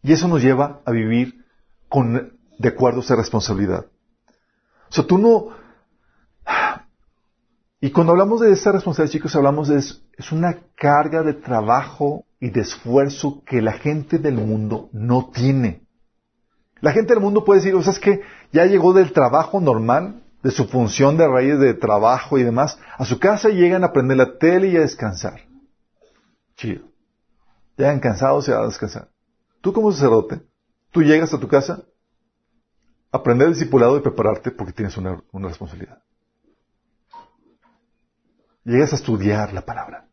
[0.04, 1.46] Y eso nos lleva a vivir
[1.90, 3.86] con, de acuerdo a esa responsabilidad.
[4.90, 5.50] O sea, tú no...
[7.82, 9.78] Y cuando hablamos de esa responsabilidad, chicos, hablamos de...
[9.78, 15.85] Es una carga de trabajo y de esfuerzo que la gente del mundo no tiene.
[16.86, 18.22] La gente del mundo puede decir, o sea, es que
[18.52, 23.06] ya llegó del trabajo normal, de su función de raíz de trabajo y demás, a
[23.06, 25.42] su casa y llegan a prender la tele y a descansar.
[26.56, 26.84] Chido.
[27.76, 29.10] Llegan cansados y a descansar.
[29.62, 30.44] Tú como sacerdote,
[30.92, 31.82] tú llegas a tu casa
[33.12, 36.04] aprender discipulado y prepararte porque tienes una, una responsabilidad.
[38.64, 40.08] Llegas a estudiar la palabra.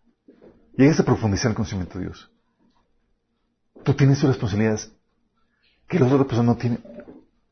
[0.74, 2.32] Llegas a profundizar el conocimiento de Dios.
[3.84, 4.90] Tú tienes tus responsabilidades
[5.88, 6.82] que las otras personas no tienen.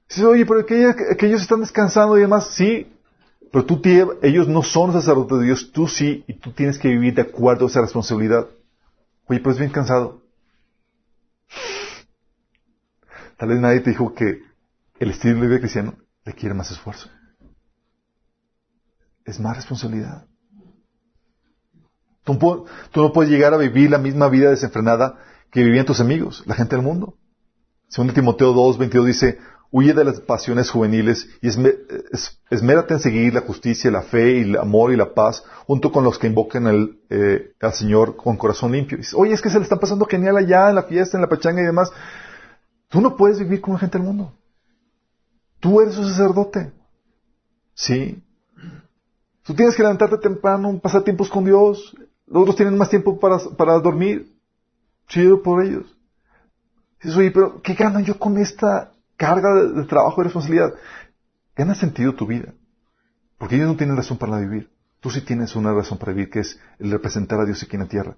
[0.08, 2.92] Dices, oye, pero que, ellos están descansando y demás, sí,
[3.52, 3.80] pero tú
[4.22, 7.66] ellos no son sacerdotes de Dios, tú sí, y tú tienes que vivir de acuerdo
[7.66, 8.48] a esa responsabilidad.
[9.26, 10.22] Oye, pero es bien cansado.
[13.36, 14.42] Tal vez nadie te dijo que
[14.98, 17.08] el estilo de vida cristiano requiere más esfuerzo.
[19.24, 20.26] Es más responsabilidad.
[22.24, 22.66] Tú,
[22.96, 25.18] no puedes llegar a vivir la misma vida desenfrenada
[25.50, 27.16] que vivían tus amigos, la gente del mundo.
[27.90, 29.38] Según Timoteo 2, 22 dice,
[29.72, 34.56] huye de las pasiones juveniles y esmérate en seguir la justicia, la fe, y el
[34.56, 38.96] amor y la paz, junto con los que invocan eh, al Señor con corazón limpio.
[39.16, 41.62] oye, es que se le está pasando genial allá en la fiesta, en la pachanga
[41.62, 41.90] y demás.
[42.88, 44.32] Tú no puedes vivir con la gente del mundo.
[45.58, 46.72] Tú eres un sacerdote.
[47.74, 48.22] ¿Sí?
[49.42, 51.96] Tú tienes que levantarte temprano, pasar tiempos con Dios.
[52.28, 54.32] Los otros tienen más tiempo para, para dormir.
[55.08, 55.99] Chido por ellos.
[57.02, 60.74] Dices, oye, pero ¿qué gano yo con esta carga de, trabajo y responsabilidad?
[61.56, 62.52] Gana sentido tu vida.
[63.38, 64.70] Porque ellos no tienen razón para vivir.
[65.00, 67.82] Tú sí tienes una razón para vivir, que es el representar a Dios aquí en
[67.82, 68.16] la tierra.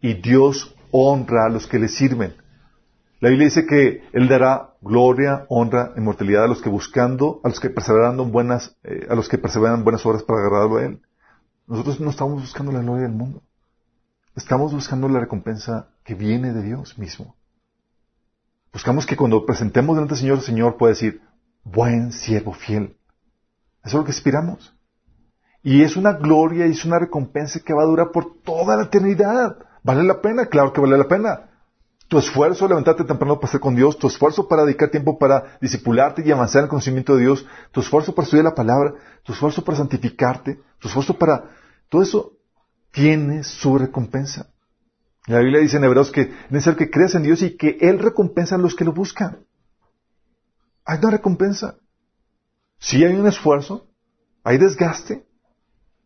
[0.00, 2.34] Y Dios honra a los que le sirven.
[3.20, 7.60] La Biblia dice que Él dará gloria, honra, inmortalidad a los que buscando, a los
[7.60, 11.02] que perseverando en buenas, eh, a los que perseveran buenas obras para agradarlo a Él.
[11.66, 13.42] Nosotros no estamos buscando la gloria del mundo.
[14.34, 17.34] Estamos buscando la recompensa que viene de Dios mismo.
[18.72, 21.22] Buscamos que cuando presentemos delante del Señor, el Señor pueda decir,
[21.64, 22.96] buen siervo fiel.
[23.84, 24.74] Eso es lo que aspiramos.
[25.62, 28.84] Y es una gloria y es una recompensa que va a durar por toda la
[28.84, 29.56] eternidad.
[29.82, 30.46] ¿Vale la pena?
[30.46, 31.50] Claro que vale la pena.
[32.08, 36.22] Tu esfuerzo, levantarte temprano para estar con Dios, tu esfuerzo para dedicar tiempo para discipularte
[36.24, 38.94] y avanzar en el conocimiento de Dios, tu esfuerzo para estudiar la palabra,
[39.24, 41.50] tu esfuerzo para santificarte, tu esfuerzo para...
[41.88, 42.32] Todo eso
[42.92, 44.48] tiene su recompensa.
[45.26, 47.98] La Biblia dice en Hebreos que es necesario que creas en Dios y que Él
[47.98, 49.44] recompensa a los que lo buscan.
[50.84, 51.76] Hay una recompensa.
[52.78, 53.88] Sí hay un esfuerzo,
[54.44, 55.26] hay desgaste,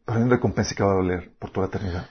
[0.05, 2.07] pero hay una recompensa que va a valer por toda la eternidad.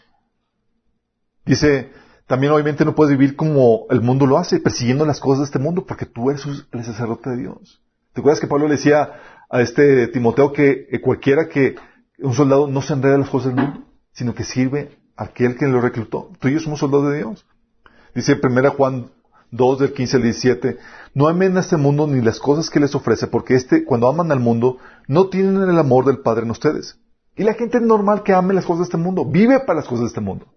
[1.45, 1.91] Dice
[2.29, 5.57] también obviamente no puedes vivir como el mundo lo hace, persiguiendo las cosas de este
[5.57, 7.81] mundo, porque tú eres el sacerdote de Dios.
[8.13, 9.13] ¿Te acuerdas que Pablo le decía
[9.49, 11.75] a este Timoteo que eh, cualquiera que,
[12.19, 15.67] un soldado no se enreda en las cosas del mundo, sino que sirve aquel que
[15.67, 16.31] lo reclutó?
[16.39, 17.45] Tú y yo somos soldados de Dios.
[18.15, 19.11] Dice 1 Juan
[19.51, 20.77] 2 del 15 al 17,
[21.13, 24.31] no amen a este mundo ni las cosas que les ofrece, porque este, cuando aman
[24.31, 26.99] al mundo, no tienen el amor del Padre en ustedes.
[27.35, 30.01] Y la gente normal que ame las cosas de este mundo, vive para las cosas
[30.01, 30.47] de este mundo.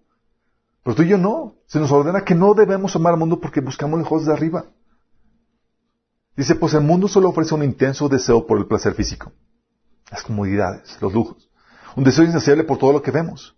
[0.83, 1.55] Pero tú y yo no.
[1.65, 4.65] Se nos ordena que no debemos amar al mundo porque buscamos lejos de arriba.
[6.35, 9.31] Dice, pues el mundo solo ofrece un intenso deseo por el placer físico,
[10.11, 11.49] las comodidades, los lujos,
[11.95, 13.55] un deseo insaciable por todo lo que vemos,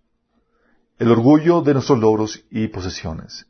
[0.98, 3.48] el orgullo de nuestros logros y posesiones.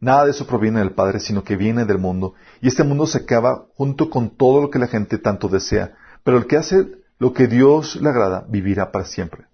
[0.00, 3.18] Nada de eso proviene del Padre, sino que viene del mundo, y este mundo se
[3.18, 6.86] acaba junto con todo lo que la gente tanto desea, pero el que hace
[7.18, 9.46] lo que Dios le agrada vivirá para siempre.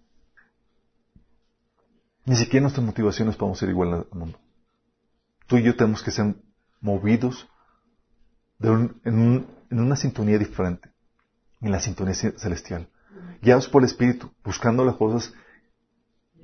[2.27, 4.39] Ni siquiera nuestras motivaciones podemos ser igual al mundo.
[5.47, 6.35] Tú y yo tenemos que ser
[6.81, 7.49] movidos
[8.61, 10.91] en, una sintonía diferente,
[11.61, 12.89] en la sintonía celestial,
[13.43, 15.35] guiados por el Espíritu, buscando las cosas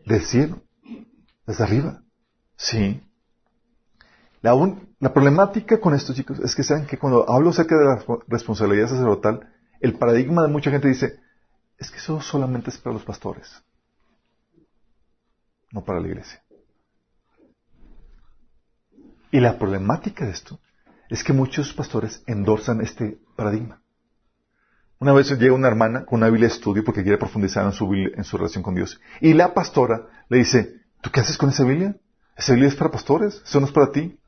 [0.07, 0.63] del cielo,
[1.51, 2.03] desde arriba.
[2.57, 3.03] Sí.
[4.41, 4.55] La,
[5.13, 9.53] problemática con esto, chicos, es que saben que cuando hablo acerca de la responsabilidad sacerdotal,
[9.81, 11.19] el paradigma de mucha gente dice,
[11.77, 13.63] es que eso solamente es para los pastores
[15.73, 16.43] no para la iglesia.
[19.31, 20.59] Y la problemática de esto
[21.09, 23.81] es que muchos pastores endorsan este paradigma.
[24.99, 27.73] Una vez llega una hermana con una Biblia de estudio porque quiere profundizar en
[28.25, 29.01] su relación con Dios.
[29.21, 31.97] Y la pastora le dice, ¿tú qué haces con esa Biblia?
[32.37, 34.19] Esa Biblia es para pastores, eso no es para ti.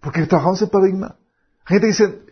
[0.00, 1.16] Porque trabajamos el paradigma.
[1.66, 2.22] gente dice,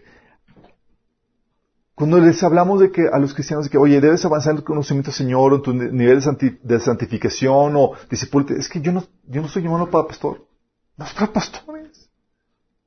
[1.94, 4.64] cuando les hablamos de que a los cristianos de que, oye, debes avanzar en el
[4.64, 6.22] conocimiento del Señor, en tu nivel
[6.62, 10.46] de, santificación o discipulate, es que yo no, yo no soy llamado para pastor.
[10.96, 12.10] No es para pastores.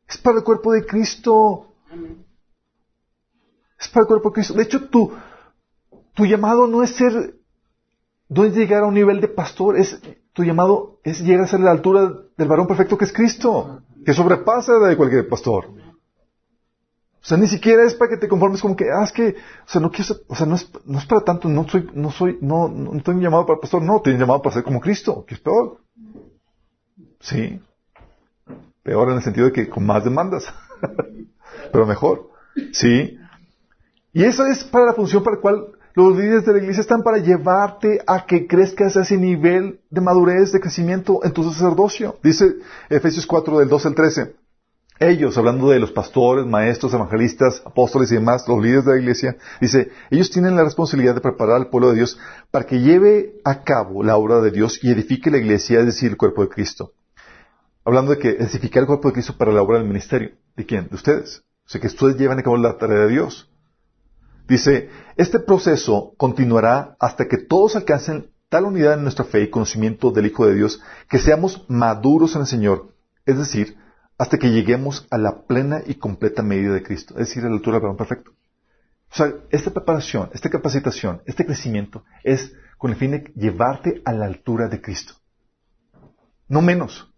[0.07, 1.73] Es para el cuerpo de Cristo.
[3.79, 4.53] Es para el cuerpo de Cristo.
[4.53, 5.11] De hecho, tu,
[6.13, 7.35] tu llamado no es ser,
[8.27, 10.01] no es llegar a un nivel de pastor, es,
[10.33, 14.13] tu llamado es llegar a ser la altura del varón perfecto que es Cristo, que
[14.13, 15.67] sobrepasa de cualquier pastor.
[17.21, 19.35] O sea, ni siquiera es para que te conformes como que, ah, es que,
[19.65, 22.11] o sea, no quiero, o sea, no es, no es para tanto, no soy, no
[22.11, 25.35] soy, no, no estoy llamado para pastor, no, estoy llamado para ser como Cristo, que
[25.35, 25.79] es peor.
[27.19, 27.61] Sí.
[28.83, 30.45] Peor en el sentido de que con más demandas.
[31.71, 32.29] Pero mejor.
[32.71, 33.17] Sí.
[34.13, 37.03] Y eso es para la función para la cual los líderes de la iglesia están
[37.03, 42.17] para llevarte a que crezcas a ese nivel de madurez, de crecimiento en tu sacerdocio.
[42.23, 42.55] Dice
[42.89, 44.35] Efesios 4 del 12 al 13.
[45.01, 49.37] Ellos, hablando de los pastores, maestros, evangelistas, apóstoles y demás, los líderes de la iglesia,
[49.61, 52.19] dice, ellos tienen la responsabilidad de preparar al pueblo de Dios
[52.51, 56.09] para que lleve a cabo la obra de Dios y edifique la iglesia, es decir,
[56.11, 56.91] el cuerpo de Cristo.
[57.85, 60.31] Hablando de que edificar el cuerpo de Cristo para la obra del ministerio.
[60.57, 60.89] ¿De quién?
[60.89, 61.43] De ustedes.
[61.65, 63.49] O sea, que ustedes llevan a cabo la tarea de Dios.
[64.49, 70.09] Dice, este proceso continuará hasta que todos alcancen tal unidad en nuestra fe y conocimiento
[70.09, 72.95] del Hijo de Dios que seamos maduros en el Señor,
[73.27, 73.77] es decir,
[74.17, 77.55] hasta que lleguemos a la plena y completa medida de Cristo, es decir, a la
[77.55, 78.31] altura del varón perfecto.
[79.11, 84.13] O sea, esta preparación, esta capacitación, este crecimiento es con el fin de llevarte a
[84.13, 85.13] la altura de Cristo.
[86.47, 87.13] No menos.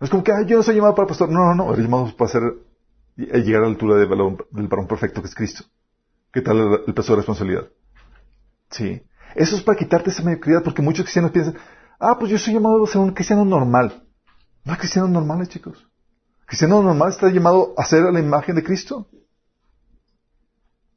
[0.00, 1.28] No es como que, yo no soy llamado para pastor.
[1.28, 1.72] No, no, no.
[1.72, 2.42] Eres llamado para ser,
[3.16, 5.64] eh, llegar a la altura del varón, del varón perfecto que es Cristo.
[6.32, 7.68] ¿Qué tal el, peso de responsabilidad?
[8.70, 9.02] Sí.
[9.34, 11.56] Eso es para quitarte esa mediocridad, porque muchos cristianos piensan,
[11.98, 14.04] ah, pues yo soy llamado a ser un cristiano normal.
[14.64, 15.86] No hay cristianos normales, chicos.
[16.46, 19.08] cristiano normal está llamado a ser a la imagen de Cristo.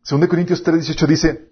[0.04, 1.52] Según de Corintios 3.18 dice,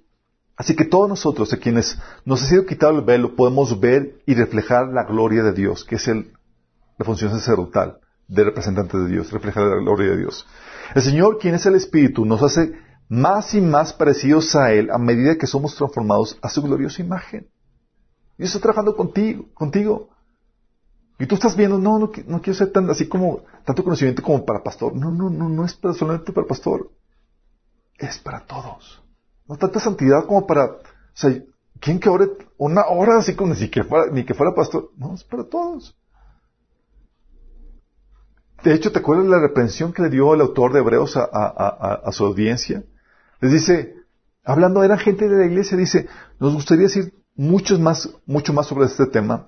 [0.57, 4.33] así que todos nosotros, a quienes nos ha sido quitado el velo, podemos ver y
[4.33, 6.33] reflejar la gloria de Dios, que es el,
[6.97, 10.47] la función sacerdotal de representante de Dios, reflejar la gloria de Dios.
[10.95, 12.73] El Señor, quien es el Espíritu, nos hace
[13.09, 17.49] más y más parecidos a Él a medida que somos transformados a su gloriosa imagen.
[18.37, 20.09] Dios está trabajando contigo, contigo.
[21.17, 24.45] Y tú estás viendo, no, no, no quiero ser tan así como, tanto conocimiento como
[24.45, 24.95] para pastor.
[24.95, 26.91] No, no, no, no es para, solamente para pastor.
[27.97, 29.03] Es para todos.
[29.45, 30.79] No tanta santidad como para, o
[31.13, 31.35] sea,
[31.81, 34.91] ¿quién que ore una hora así como ni que fuera, ni que fuera pastor?
[34.95, 35.97] No, es para todos.
[38.63, 42.25] De hecho, ¿te acuerdas la reprensión que le dio el autor de Hebreos a su
[42.25, 42.83] audiencia?
[43.41, 43.95] Les dice,
[44.43, 46.07] hablando, eran gente de la iglesia, dice,
[46.39, 49.47] nos gustaría decir muchos más, mucho más sobre este tema,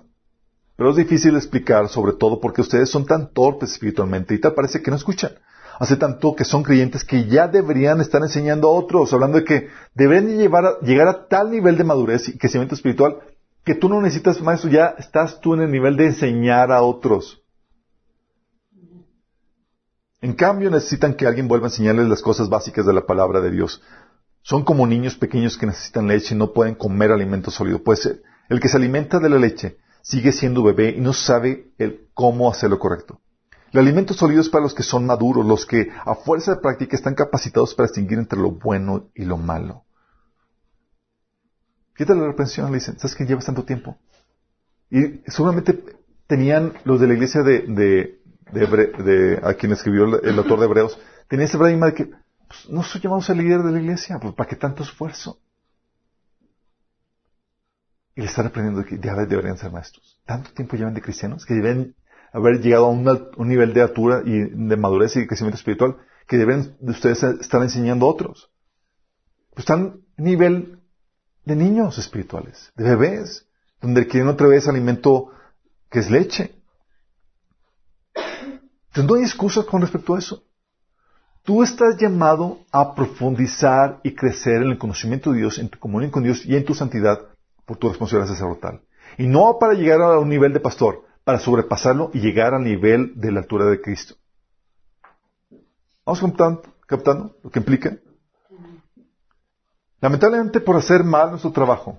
[0.77, 4.81] pero es difícil explicar, sobre todo porque ustedes son tan torpes espiritualmente y tal parece
[4.81, 5.31] que no escuchan.
[5.79, 9.67] Hace tanto que son creyentes que ya deberían estar enseñando a otros, hablando de que
[9.95, 13.17] deben llevar a, llegar a tal nivel de madurez y crecimiento espiritual
[13.63, 17.40] que tú no necesitas maestro, ya estás tú en el nivel de enseñar a otros.
[20.21, 23.51] En cambio, necesitan que alguien vuelva a enseñarles las cosas básicas de la palabra de
[23.51, 23.81] Dios.
[24.43, 27.83] Son como niños pequeños que necesitan leche y no pueden comer alimento sólido.
[27.83, 28.09] Pues
[28.49, 32.49] el que se alimenta de la leche sigue siendo bebé y no sabe el cómo
[32.49, 33.19] hacerlo correcto.
[33.71, 36.95] El alimento sólido es para los que son maduros, los que a fuerza de práctica
[36.95, 39.85] están capacitados para distinguir entre lo bueno y lo malo.
[41.95, 43.97] Quítale la reprensión, le dicen, ¿sabes que llevas tanto tiempo?
[44.89, 45.83] Y seguramente
[46.27, 48.20] tenían los de la iglesia de,
[48.51, 52.83] de, a quien escribió el, autor de Hebreos, tenía ese paradigma de que pues, no
[52.83, 55.39] soy llamado a ser líder de la iglesia, pues ¿para qué tanto esfuerzo?
[58.15, 60.19] Y le está reprendiendo que ya deberían ser maestros.
[60.25, 61.95] Tanto tiempo llevan de cristianos que deben
[62.33, 65.97] haber llegado a un, un nivel de altura y de madurez y de crecimiento espiritual
[66.27, 68.51] que deben de ustedes estar enseñando a otros.
[69.51, 70.79] Pues están nivel
[71.45, 73.47] de niños espirituales, de bebés,
[73.81, 75.31] donde quieren otra vez alimento
[75.89, 76.60] que es leche.
[78.91, 80.43] Entonces no hay excusas con respecto a eso.
[81.43, 86.11] Tú estás llamado a profundizar y crecer en el conocimiento de Dios, en tu comunión
[86.11, 87.19] con Dios y en tu santidad
[87.65, 88.81] por tu responsabilidad sacerdotal.
[89.17, 93.13] Y no para llegar a un nivel de pastor, para sobrepasarlo y llegar al nivel
[93.15, 94.15] de la altura de Cristo.
[96.05, 97.97] ¿Vamos captando, captando lo que implica?
[100.01, 101.97] Lamentablemente por hacer mal nuestro trabajo,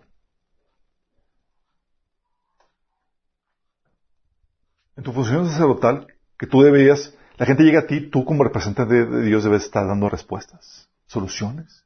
[4.94, 6.06] en tu función sacerdotal,
[6.42, 9.86] que tú deberías, la gente llega a ti, tú como representante de Dios debes estar
[9.86, 11.84] dando respuestas, soluciones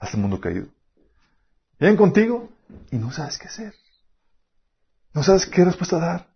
[0.00, 0.66] a este mundo caído.
[1.78, 2.48] Vienen contigo
[2.90, 3.72] y no sabes qué hacer.
[5.12, 6.26] No sabes qué respuesta dar.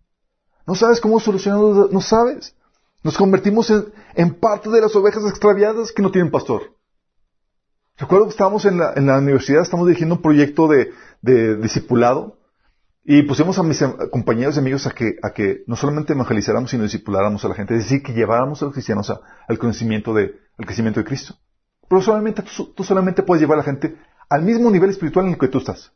[0.69, 2.55] No sabes cómo solucionarlo, no sabes.
[3.03, 3.73] Nos convertimos
[4.15, 6.77] en, parte de las ovejas extraviadas que no tienen pastor.
[7.97, 10.93] Recuerdo que estábamos en la, en la universidad, estamos dirigiendo un proyecto de,
[11.23, 12.38] de discipulado
[13.11, 16.83] y pusimos a mis compañeros y amigos a que, a que no solamente evangelizáramos, sino
[16.83, 20.67] discipuláramos a la gente, es decir, que lleváramos a los cristianos al conocimiento de, al
[20.67, 21.35] crecimiento de Cristo.
[21.89, 23.97] Pero solamente, tú, solamente puedes llevar a la gente
[24.29, 25.91] al mismo nivel espiritual en el que tú estás.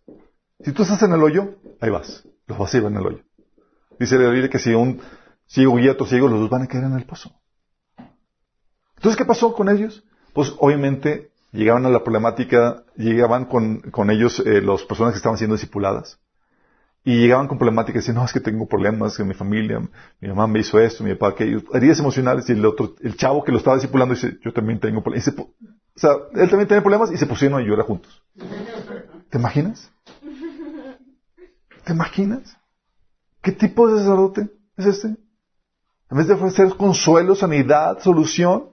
[0.65, 2.27] Si tú estás en el hoyo, ahí vas.
[2.47, 3.21] Los vas a llevar en el hoyo.
[4.01, 5.03] Dice la Biblia que si un
[5.47, 7.31] ciego guía a otro ciego, los dos van a caer en el pozo.
[8.97, 10.03] Entonces, ¿qué pasó con ellos?
[10.33, 15.37] Pues obviamente llegaban a la problemática, llegaban con, con ellos eh, las personas que estaban
[15.37, 16.22] siendo discipuladas.
[17.05, 19.81] Y llegaban con problemáticas, decían, no, es que tengo problemas en mi familia,
[20.21, 23.43] mi mamá me hizo esto, mi papá aquello, heridas emocionales, y el otro, el chavo
[23.43, 25.29] que lo estaba discipulando dice, yo también tengo problemas.
[25.29, 25.53] o
[25.97, 28.23] sea, él también tiene problemas y se pusieron a llorar juntos.
[29.31, 29.91] ¿Te imaginas?
[31.85, 32.57] ¿Te imaginas?
[33.43, 35.09] ¿Qué tipo de sacerdote es este?
[35.09, 38.69] En vez de ofrecer consuelo, sanidad, solución,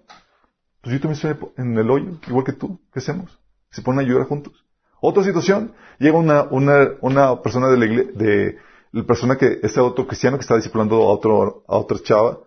[0.81, 2.79] pues yo también estoy en el hoyo, igual que tú.
[2.93, 3.39] ¿Qué hacemos?
[3.71, 4.65] Se ponen a llorar juntos.
[5.01, 8.57] Otra situación, llega una, una, una persona de la iglesia, de
[8.91, 12.39] la persona que, este otro cristiano que está discipulando a otro, a otra chava,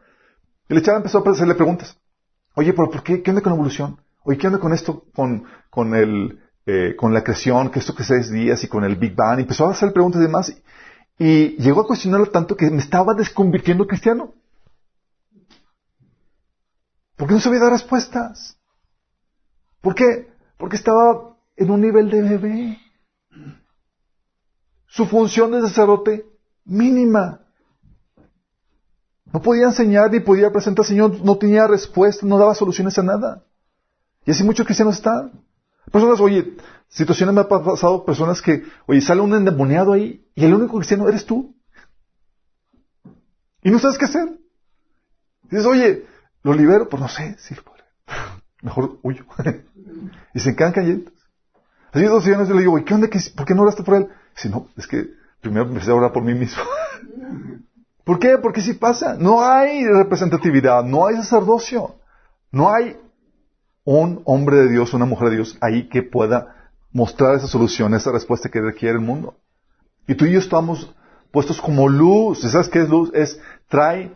[0.69, 1.97] y la chava empezó a hacerle preguntas.
[2.55, 3.23] Oye, pero ¿por qué?
[3.23, 3.99] ¿Qué onda con la evolución?
[4.25, 8.05] Oye, ¿qué onda con esto, con, con el, eh, con la creación, que esto que
[8.05, 9.39] seis días y con el Big Bang?
[9.39, 10.55] Y empezó a hacer preguntas y demás.
[11.19, 14.35] Y llegó a cuestionarlo tanto que me estaba desconvirtiendo cristiano.
[17.17, 18.59] ¿Por qué no sabía dar respuestas?
[19.81, 20.33] ¿Por qué?
[20.57, 22.79] Porque estaba en un nivel de bebé.
[24.87, 26.27] Su función de sacerdote
[26.65, 27.41] mínima.
[29.33, 33.45] No podía enseñar ni podía presentar Señor, no tenía respuesta, no daba soluciones a nada.
[34.27, 35.33] Y así muchos cristianos están.
[35.91, 36.57] Personas, oye,
[36.89, 41.09] situaciones me han pasado, personas que, oye, sale un endemoniado ahí y el único cristiano
[41.09, 41.57] eres tú.
[43.63, 44.39] Y no sabes qué hacer.
[45.45, 46.07] dices, oye,
[46.43, 46.89] ¿lo libero?
[46.89, 47.55] Pues no sé, sí,
[48.63, 49.25] mejor huyo.
[50.35, 51.11] y se quedan cayendo.
[51.93, 53.09] Así dos años le digo, ¿qué onda?
[53.37, 54.09] ¿Por qué no oraste por él?
[54.35, 56.63] Dice, no, es que primero empecé a orar por mí mismo.
[58.05, 58.39] ¿Por qué?
[58.39, 59.15] Porque si pasa.
[59.19, 61.97] No hay representatividad, no hay sacerdocio,
[62.51, 62.97] no hay
[63.85, 68.11] un hombre de Dios, una mujer de Dios ahí que pueda mostrar esa solución, esa
[68.11, 69.37] respuesta que requiere el mundo.
[70.07, 70.95] Y tú y yo estamos
[71.31, 72.41] puestos como luz.
[72.41, 73.11] ¿Sabes qué es luz?
[73.13, 73.39] Es
[73.69, 74.13] trae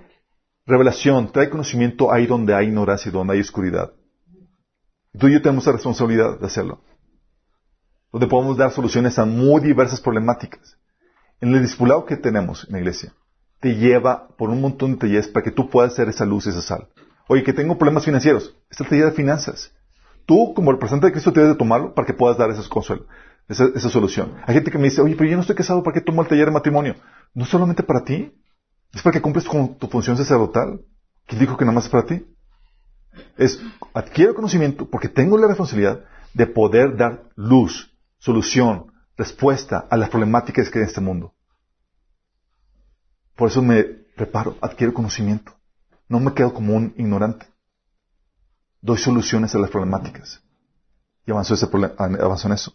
[0.66, 3.93] revelación, trae conocimiento ahí donde hay ignorancia y donde hay oscuridad.
[5.12, 6.81] Y tú y yo tenemos la responsabilidad de hacerlo.
[8.17, 10.79] Donde podemos dar soluciones a muy diversas problemáticas.
[11.39, 13.12] En el discipulado que tenemos en la iglesia,
[13.61, 16.49] te lleva por un montón de talleres para que tú puedas ser esa luz y
[16.49, 16.89] esa sal.
[17.29, 18.57] Oye, que tengo problemas financieros.
[18.71, 19.71] Esta taller de finanzas.
[20.25, 23.05] Tú, como representante de Cristo, debes de tomarlo para que puedas dar esos consuelo,
[23.51, 24.33] esa, esa, solución.
[24.47, 26.29] Hay gente que me dice, oye, pero yo no estoy casado, ¿para qué tomo el
[26.29, 26.95] taller de matrimonio?
[27.35, 28.33] No solamente para ti,
[28.95, 30.81] es para que cumples con tu función sacerdotal.
[31.27, 32.25] ¿Quién dijo que nada más es para ti?
[33.37, 33.61] Es,
[33.93, 36.03] adquiero conocimiento porque tengo la responsabilidad
[36.33, 41.35] de poder dar luz, solución, respuesta a las problemáticas que hay en este mundo.
[43.35, 45.53] Por eso me preparo, adquiero conocimiento.
[46.09, 47.47] No me quedo como un ignorante.
[48.81, 50.43] Doy soluciones a las problemáticas.
[51.27, 52.73] Y avanzo en eso.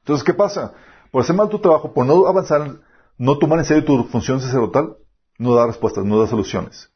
[0.00, 0.74] Entonces, ¿qué pasa?
[1.10, 2.80] Por hacer mal tu trabajo, por no avanzar,
[3.18, 4.96] no tomar en serio tu función sacerdotal,
[5.38, 6.90] no da respuestas, no da soluciones.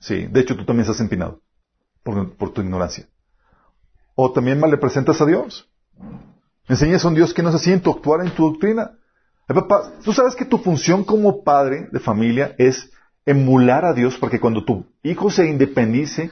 [0.00, 1.40] Sí, de hecho tú también estás empinado
[2.02, 3.08] por, por tu ignorancia.
[4.14, 5.70] O también mal le presentas a Dios.
[6.68, 8.92] Enseñas a un Dios que no se así en tu actuar en tu doctrina.
[9.46, 12.90] papá, tú sabes que tu función como padre de familia es
[13.24, 16.30] emular a Dios para que cuando tu hijo se independice,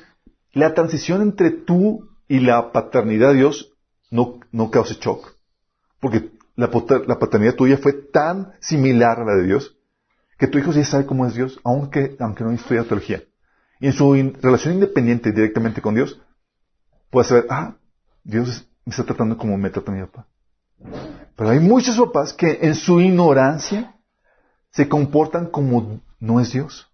[0.53, 3.72] la transición entre tú y la paternidad de Dios
[4.11, 5.37] no, no cause shock.
[6.01, 6.70] Porque la,
[7.07, 9.76] la, paternidad tuya fue tan similar a la de Dios
[10.39, 13.22] que tu hijo ya sabe cómo es Dios, aunque, aunque no estudia teología.
[13.80, 14.12] Y en su
[14.43, 16.20] relación independiente directamente con Dios,
[17.11, 17.76] puede saber, ah,
[18.24, 20.26] Dios me está tratando como me trata mi papá.
[21.37, 23.97] Pero hay muchos papás que en su ignorancia
[24.70, 26.91] se comportan como no es Dios.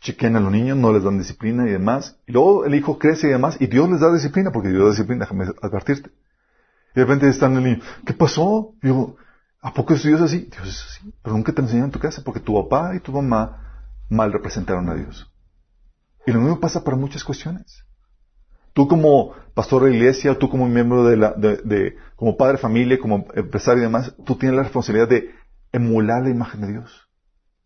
[0.00, 2.18] Chequen a los niños, no les dan disciplina y demás.
[2.26, 4.90] Y luego el hijo crece y demás, y Dios les da disciplina, porque Dios da
[4.90, 6.10] disciplina, déjame advertirte.
[6.94, 8.74] Y de repente están el niño, ¿qué pasó?
[8.80, 9.16] Digo,
[9.60, 10.48] ¿a poco es Dios así?
[10.50, 11.12] Dios es así.
[11.22, 14.88] Pero nunca te enseñaron en tu casa, porque tu papá y tu mamá mal representaron
[14.88, 15.30] a Dios.
[16.26, 17.85] Y lo mismo pasa para muchas cuestiones.
[18.76, 22.98] Tú como pastor de iglesia, tú como miembro de la, de, como padre de familia,
[22.98, 25.30] como empresario y demás, tú tienes la responsabilidad de
[25.72, 27.08] emular la imagen de Dios.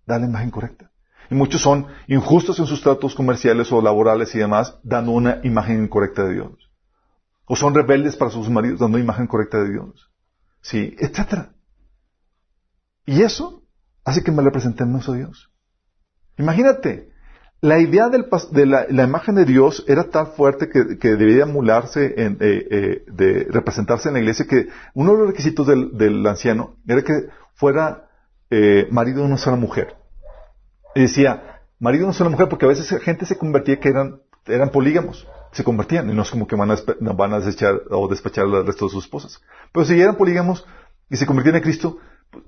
[0.07, 0.93] Dar la imagen correcta.
[1.29, 5.83] Y muchos son injustos en sus tratos comerciales o laborales y demás, dando una imagen
[5.83, 6.71] incorrecta de Dios.
[7.45, 10.13] O son rebeldes para sus maridos, dando una imagen correcta de Dios.
[10.61, 11.55] Sí, etcétera.
[13.05, 13.65] Y eso
[14.05, 15.53] hace que me representemos a Dios.
[16.39, 17.11] Imagínate,
[17.63, 23.05] la idea de la, imagen de Dios era tan fuerte que, debía emularse, eh, eh,
[23.07, 28.09] de representarse en la iglesia, que uno de los requisitos del, anciano era que fuera
[28.49, 29.95] eh, marido de una sola mujer.
[30.95, 34.23] Y decía, marido de una sola mujer, porque a veces gente se convertía que eran,
[34.47, 38.67] eran polígamos, se convertían, y no es como que van a, desechar o despachar al
[38.67, 39.43] resto de sus esposas.
[39.71, 40.67] Pero si eran polígamos
[41.11, 41.99] y se convertían en Cristo,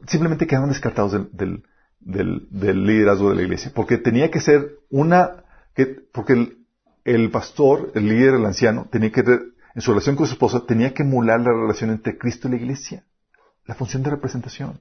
[0.07, 1.65] simplemente quedaban descartados del, del,
[2.05, 5.45] liderazgo de la iglesia, porque tenía que ser una,
[5.75, 6.59] que, porque el,
[7.05, 10.93] el, pastor, el líder, el anciano, tenía que, en su relación con su esposa, tenía
[10.95, 13.05] que emular la relación entre Cristo y la iglesia,
[13.67, 14.81] la función de representación.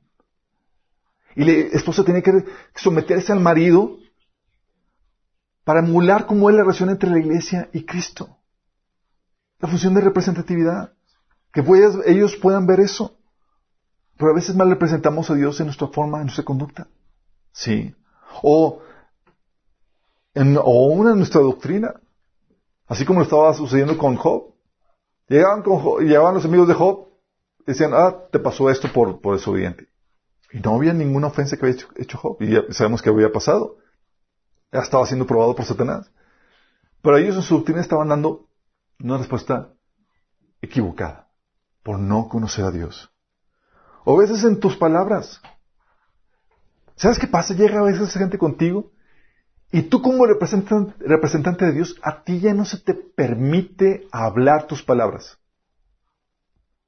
[1.36, 2.46] Y la esposa tenía que
[2.76, 3.98] someterse al marido
[5.64, 8.38] para emular cómo es la relación entre la iglesia y Cristo.
[9.60, 10.94] La función de representatividad.
[11.54, 11.64] Que
[12.08, 13.18] ellos puedan ver eso.
[14.18, 16.88] Pero a veces mal representamos a Dios en nuestra forma, en nuestra conducta.
[17.52, 17.96] Sí.
[18.42, 18.82] O
[20.34, 22.00] en, o una en nuestra doctrina.
[22.88, 24.54] Así como lo estaba sucediendo con Job.
[25.28, 27.08] Llegaban, con llegaban los amigos de Job,
[27.66, 29.88] decían, ah, te pasó esto por, por desobediente.
[30.52, 32.38] Y no había ninguna ofensa que había hecho, Job.
[32.42, 33.78] Y ya sabemos que había pasado.
[34.72, 36.12] Ya estaba siendo probado por Satanás.
[37.02, 38.48] Pero ellos en su doctrina estaban dando
[39.00, 39.74] una respuesta
[40.62, 41.30] equivocada
[41.84, 43.10] por no conocer a Dios.
[44.04, 45.42] O veces en tus palabras.
[47.02, 47.56] ¿Sabes qué pasa?
[47.56, 48.92] Llega a veces esa gente contigo
[49.72, 54.84] y tú como representante, de Dios, a ti ya no se te permite hablar tus
[54.84, 55.40] palabras.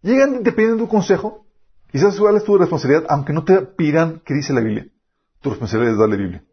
[0.04, 1.48] Llegan y te piden tu consejo
[1.92, 4.88] y sabes cuál es tu responsabilidad, aunque no te pidan qué dice la Biblia.
[5.42, 6.44] Tu responsabilidad es darle Biblia.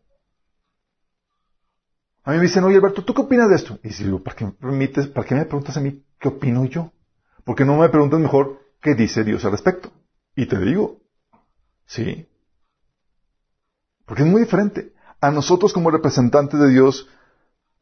[2.25, 3.79] A mí me dicen, oye Alberto, ¿tú qué opinas de esto?
[3.83, 6.93] Y digo, ¿para qué me, permites, ¿para qué me preguntas a mí qué opino yo?
[7.45, 9.93] Porque no me preguntas mejor qué dice Dios al respecto.
[10.35, 11.03] Y te digo,
[11.85, 12.27] sí.
[14.11, 14.93] Porque es muy diferente.
[15.21, 17.09] A nosotros como representantes de Dios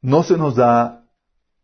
[0.03, 1.07] no se nos da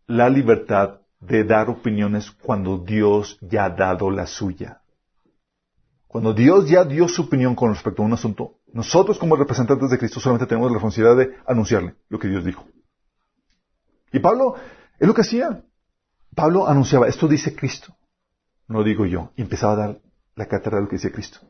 [0.06, 4.80] la libertad de dar opiniones cuando Dios ya ha dado la suya.
[6.06, 9.98] Cuando Dios ya dio su opinión con respecto a un asunto, nosotros como representantes de
[9.98, 12.64] Cristo solamente tenemos la responsabilidad de anunciarle lo que Dios dijo.
[14.12, 14.54] Y Pablo
[14.98, 15.62] es lo que hacía.
[16.34, 17.94] Pablo anunciaba, esto dice Cristo,
[18.68, 20.00] no digo yo, y empezaba a dar
[20.36, 21.40] la cátedra de lo que decía Cristo.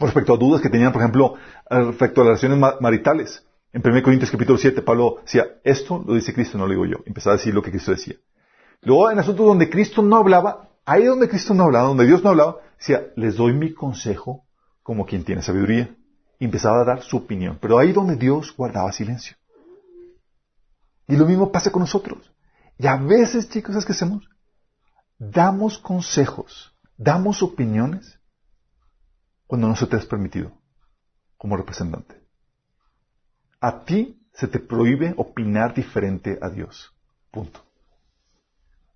[0.00, 1.34] Respecto a dudas que tenían, por ejemplo,
[1.68, 3.44] respecto a las relaciones maritales.
[3.72, 6.96] En 1 Corintios capítulo 7, Pablo decía, esto lo dice Cristo, no lo digo yo.
[7.04, 8.14] Empezaba a decir lo que Cristo decía.
[8.82, 12.30] Luego, en asuntos donde Cristo no hablaba, ahí donde Cristo no hablaba, donde Dios no
[12.30, 14.44] hablaba, decía, les doy mi consejo
[14.82, 15.94] como quien tiene sabiduría
[16.38, 17.58] y empezaba a dar su opinión.
[17.60, 19.36] Pero ahí donde Dios guardaba silencio.
[21.08, 22.32] Y lo mismo pasa con nosotros.
[22.78, 24.28] Y a veces, chicos, es que hacemos?
[25.18, 28.17] Damos consejos, damos opiniones
[29.48, 30.52] cuando no se te es permitido
[31.36, 32.14] como representante.
[33.60, 36.94] A ti se te prohíbe opinar diferente a Dios.
[37.32, 37.60] Punto.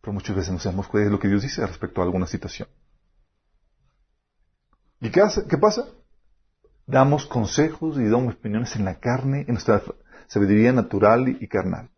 [0.01, 2.69] Pero muchas veces no sabemos cuál es lo que Dios dice respecto a alguna situación.
[5.01, 5.45] ¿Y qué, hace?
[5.49, 5.87] qué pasa?
[6.87, 9.83] damos consejos y damos opiniones en la carne, en nuestra
[10.27, 11.91] sabiduría natural y carnal,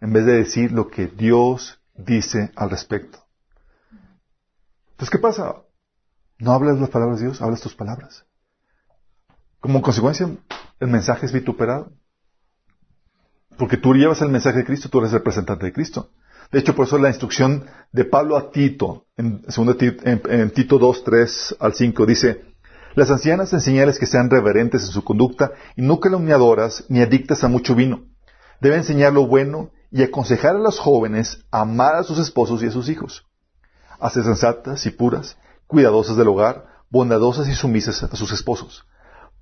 [0.00, 3.18] en vez de decir lo que Dios dice al respecto.
[4.92, 5.63] Entonces, ¿qué pasa?
[6.44, 8.26] No hablas las palabras de Dios, hablas tus palabras.
[9.60, 10.28] Como consecuencia,
[10.78, 11.90] el mensaje es vituperado.
[13.56, 16.10] Porque tú llevas el mensaje de Cristo, tú eres representante de Cristo.
[16.52, 21.72] De hecho, por eso la instrucción de Pablo a Tito, en, Tito 2, 3 al
[21.72, 22.44] 5, dice,
[22.94, 27.48] las ancianas enseñarles que sean reverentes en su conducta y no calumniadoras ni adictas a
[27.48, 28.02] mucho vino.
[28.60, 32.66] Debe enseñar lo bueno y aconsejar a los jóvenes a amar a sus esposos y
[32.66, 33.26] a sus hijos.
[34.12, 38.86] Ser sensatas y puras, cuidadosas del hogar, bondadosas y sumisas a sus esposos,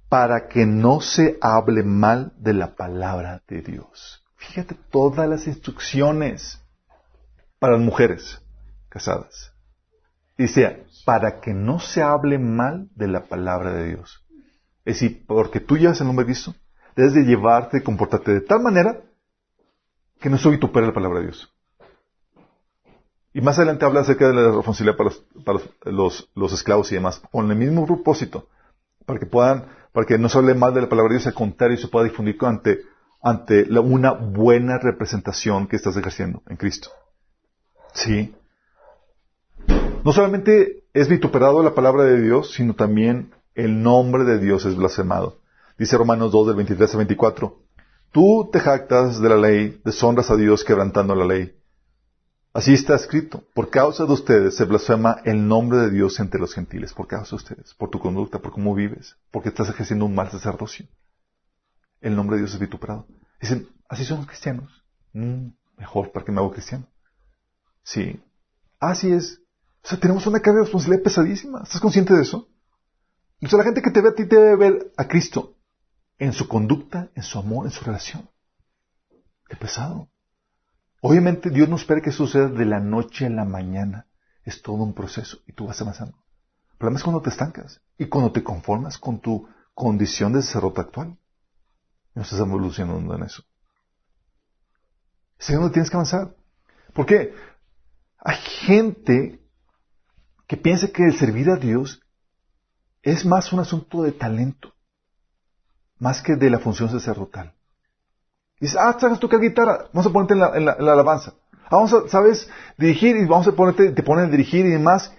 [0.09, 4.25] para que no se hable mal de la palabra de Dios.
[4.37, 6.61] Fíjate todas las instrucciones
[7.59, 8.43] para las mujeres
[8.89, 9.53] casadas.
[10.37, 14.25] Dice, para que no se hable mal de la palabra de Dios.
[14.85, 16.55] Es decir, porque tú llevas el nombre de Cristo,
[16.97, 19.01] debes de llevarte, y comportarte de tal manera
[20.21, 21.52] que no se vitupere la palabra de Dios.
[23.35, 27.51] Y más adelante habla acerca de la responsabilidad para, los, los, esclavos y demás, con
[27.51, 28.49] el mismo propósito,
[29.07, 31.35] para que puedan, para que no se hable mal de la palabra de Dios, al
[31.35, 32.83] contrario, se pueda difundir ante,
[33.23, 36.91] ante una buena representación que estás ejerciendo en Cristo.
[37.95, 38.35] Sí.
[40.05, 44.77] No solamente es vituperado la palabra de Dios, sino también el nombre de Dios es
[44.77, 45.39] blasfemado.
[45.79, 47.59] Dice Romanos 2 del 23 al 24.
[48.11, 51.55] Tú te jactas de la ley, deshonras a Dios quebrantando la ley.
[52.55, 53.45] Así está escrito.
[53.55, 56.93] Por causa de ustedes se blasfema el nombre de Dios entre los gentiles.
[56.93, 57.75] Por causa de ustedes.
[57.75, 59.17] Por tu conducta, por cómo vives.
[59.31, 60.87] Porque estás ejerciendo un mal sacerdocio.
[62.01, 63.07] El nombre de Dios es vituperado.
[63.41, 64.85] Dicen, así son los cristianos.
[65.15, 65.49] Mm,
[65.79, 66.87] mejor, ¿para qué me hago cristiano?
[67.83, 68.21] Sí.
[68.79, 69.41] Así es.
[69.83, 71.63] O sea, tenemos una carga de responsabilidad pesadísima.
[71.63, 72.49] ¿Estás consciente de eso?
[73.43, 75.57] O sea, la gente que te ve a ti debe ver a Cristo
[76.19, 78.29] en su conducta, en su amor, en su relación.
[79.49, 80.09] Qué pesado.
[81.05, 84.07] Obviamente Dios no espera que suceda de la noche a la mañana.
[84.45, 86.17] Es todo un proceso y tú vas avanzando.
[86.71, 90.81] El problema es cuando te estancas y cuando te conformas con tu condición de sacerdote
[90.81, 91.19] actual.
[92.15, 93.43] No estás evolucionando en eso.
[95.41, 96.37] Es donde tienes que avanzar.
[96.95, 97.35] ¿Por qué?
[98.19, 99.41] Hay gente
[100.47, 102.01] que piense que el servir a Dios
[103.03, 104.73] es más un asunto de talento,
[105.99, 107.57] más que de la función sacerdotal.
[108.63, 109.89] Dices, ah, ¿sabes tocar guitarra?
[109.93, 111.35] Vamos a ponerte en la, alabanza.
[111.65, 112.49] Ah, vamos a, ¿sabes?
[112.79, 115.13] Dirigir y vamos a ponerte, te ponen a dirigir y demás.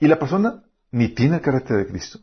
[0.00, 2.20] Y la persona ni tiene el carácter de Cristo,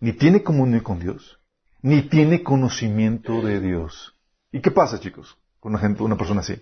[0.00, 1.38] ni tiene comunión con Dios,
[1.80, 4.18] ni tiene conocimiento de Dios.
[4.50, 6.60] ¿Y qué pasa, chicos, con una, gente, una persona así?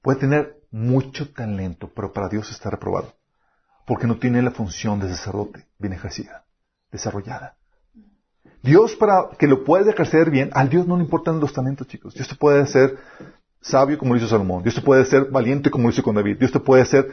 [0.00, 3.12] Puede tener mucho talento, pero para Dios está reprobado.
[3.86, 6.46] Porque no tiene la función de sacerdote bien ejercida,
[6.90, 7.58] desarrollada.
[8.62, 12.14] Dios, para que lo pueda ejercer bien, al Dios no le importan los talentos, chicos.
[12.14, 12.96] Dios te puede hacer
[13.60, 14.62] sabio como lo hizo Salomón.
[14.62, 16.38] Dios te puede hacer valiente como lo hizo con David.
[16.38, 17.08] Dios te puede hacer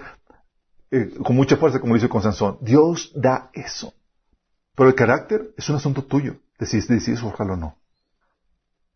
[0.91, 2.57] eh, con mucha fuerza como lo hizo con Sansón.
[2.61, 3.93] Dios da eso.
[4.75, 6.37] Pero el carácter es un asunto tuyo.
[6.59, 7.77] Decides, forjarlo o no.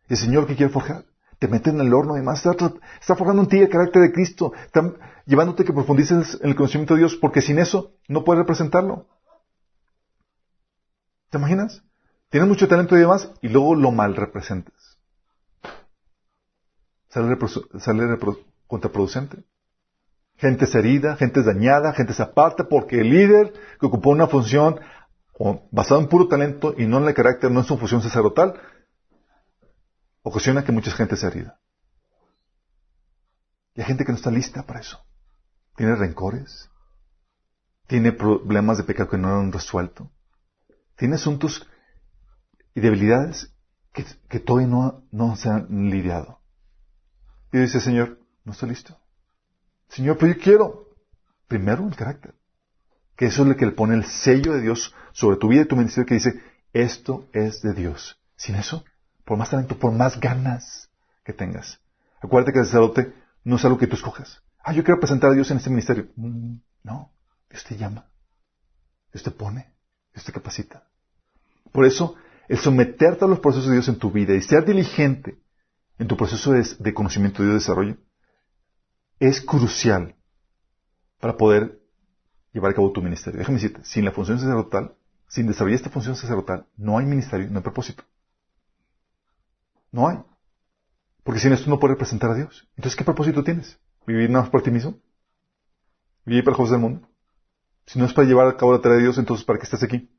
[0.08, 1.06] El Señor que quiere forjar,
[1.38, 4.12] te mete en el horno y demás, está, está, forjando en ti el carácter de
[4.12, 4.92] Cristo, está
[5.24, 9.06] llevándote que profundices en el conocimiento de Dios, porque sin eso no puedes representarlo.
[11.30, 11.82] ¿Te imaginas?
[12.34, 14.98] Tienes mucho talento y demás, y luego lo mal representas.
[17.08, 17.38] Sale,
[17.78, 18.18] sale
[18.66, 19.44] contraproducente.
[20.38, 24.26] Gente es herida, gente es dañada, gente se aparta porque el líder que ocupó una
[24.26, 24.80] función
[25.70, 28.60] basada en puro talento y no en el carácter, no en su función sacerdotal,
[30.22, 31.60] ocasiona que mucha gente se herida.
[33.76, 34.98] Y hay gente que no está lista para eso.
[35.76, 36.68] Tiene rencores,
[37.86, 40.10] tiene problemas de pecado que no han resuelto,
[40.96, 41.64] tiene asuntos
[42.74, 43.52] y debilidades
[43.92, 46.40] que, todavía no, no, se han lidiado.
[47.52, 48.98] Y dice, Señor, no estoy listo.
[49.88, 50.88] Señor, pero yo quiero.
[51.46, 52.34] Primero el carácter.
[53.16, 55.66] Que eso es lo que le pone el sello de Dios sobre tu vida y
[55.66, 58.18] tu ministerio que dice, esto es de Dios.
[58.36, 58.84] Sin eso,
[59.24, 60.90] por más talento, por más ganas
[61.24, 61.80] que tengas.
[62.20, 63.14] Acuérdate que el sacerdote
[63.44, 64.42] no es algo que tú escojas.
[64.64, 66.08] Ah, yo quiero presentar a Dios en este ministerio.
[66.16, 67.12] Mm, no,
[67.48, 68.08] Dios te llama.
[69.12, 69.72] Dios te pone.
[70.12, 70.88] Dios te capacita.
[71.70, 72.16] Por eso,
[72.48, 75.38] el someterte a los procesos de Dios en tu vida y ser diligente
[75.98, 77.96] en tu proceso de, conocimiento y de desarrollo
[79.20, 80.16] es crucial
[81.20, 81.80] para poder
[82.52, 83.38] llevar a cabo tu ministerio.
[83.38, 84.94] Déjame decirte, sin la función sacerdotal,
[85.28, 88.04] sin desarrollar esta función sacerdotal, no hay ministerio, no hay propósito.
[89.90, 90.18] No hay.
[91.22, 92.68] Porque sin esto no puedes representar a Dios.
[92.76, 93.78] Entonces, ¿qué propósito tienes?
[94.06, 94.96] ¿Vivir nada más por ti mismo?
[96.26, 97.08] ¿Vivir para los del mundo?
[97.86, 99.82] Si no es para llevar a cabo la tarea de Dios, entonces ¿para qué estás
[99.82, 100.10] aquí?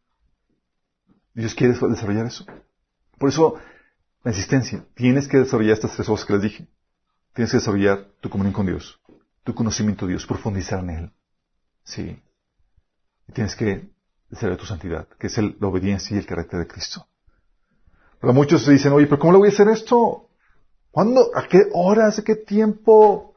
[1.36, 2.46] Dios quiere desarrollar eso.
[3.20, 3.56] Por eso,
[4.24, 4.86] la insistencia.
[4.96, 6.68] Tienes que desarrollar estas tres cosas que les dije.
[7.34, 9.00] Tienes que desarrollar tu comunión con Dios,
[9.44, 11.12] tu conocimiento de Dios, profundizar en Él.
[11.84, 12.24] Sí.
[13.28, 13.90] Y tienes que
[14.30, 17.06] desarrollar tu santidad, que es la obediencia y el carácter de Cristo.
[18.22, 20.30] Pero muchos dicen, oye, pero ¿cómo le voy a hacer esto?
[20.90, 21.32] ¿Cuándo?
[21.36, 22.18] ¿A qué horas?
[22.18, 23.36] ¿A qué tiempo?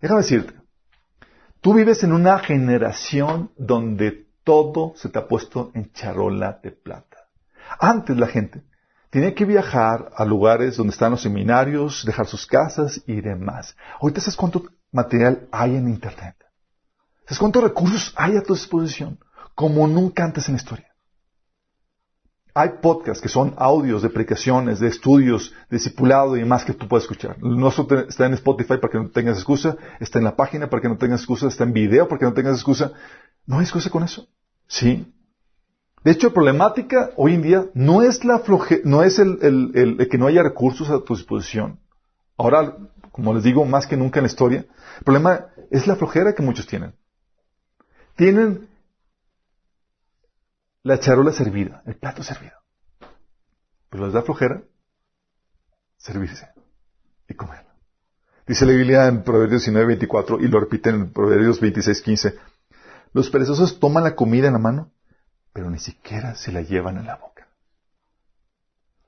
[0.00, 0.54] Déjame decirte,
[1.60, 7.16] tú vives en una generación donde todo se te ha puesto en charola de plata.
[7.80, 8.62] Antes la gente
[9.10, 13.76] tenía que viajar a lugares donde están los seminarios, dejar sus casas y demás.
[14.00, 16.36] Ahorita sabes cuánto material hay en Internet.
[17.24, 19.18] ¿Sabes cuántos recursos hay a tu disposición?
[19.56, 20.94] Como nunca antes en la historia.
[22.58, 26.88] Hay podcasts que son audios de predicaciones, de estudios, de discipulado y demás que tú
[26.88, 27.36] puedes escuchar.
[27.42, 30.80] El nuestro está en Spotify para que no tengas excusa, está en la página para
[30.80, 32.92] que no tengas excusa, está en video para que no tengas excusa.
[33.44, 34.26] No hay excusa con eso.
[34.68, 35.12] Sí.
[36.02, 38.42] De hecho, la problemática hoy en día no es, la
[38.84, 41.78] no es el, que no haya recursos a tu disposición.
[42.38, 42.74] Ahora,
[43.12, 44.64] como les digo, más que nunca en la historia,
[44.96, 46.94] el problema es la flojera que muchos tienen.
[48.16, 48.66] Tienen
[50.86, 52.54] la charola servida, el plato servido.
[53.90, 54.62] Pero les da flojera
[55.96, 56.48] servirse
[57.28, 57.66] y comer.
[58.46, 62.38] Dice la Biblia en Proverbios 19.24 y lo repite en Proverbios 26.15.
[63.12, 64.92] Los perezosos toman la comida en la mano
[65.56, 67.48] pero ni siquiera se la llevan en la boca.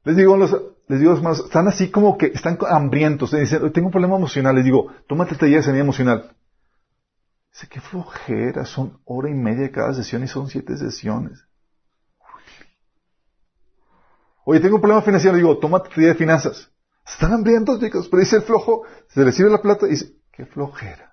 [0.05, 0.57] Les digo, los,
[0.87, 3.33] les digo, hermanos, están así como que están hambrientos.
[3.33, 4.55] Dicen, tengo un problema emocional.
[4.55, 6.35] Les digo, tómate esta de sanidad emocional.
[7.53, 11.48] Dice, qué flojera, son hora y media de cada sesión y son siete sesiones.
[14.51, 15.37] Oye, tengo un problema financiero.
[15.37, 16.71] Digo, tómate tu día de finanzas.
[17.07, 18.09] Están hambrientos, chicos.
[18.09, 21.13] Pero dice el flojo, se le sirve la plata y dice, qué flojera.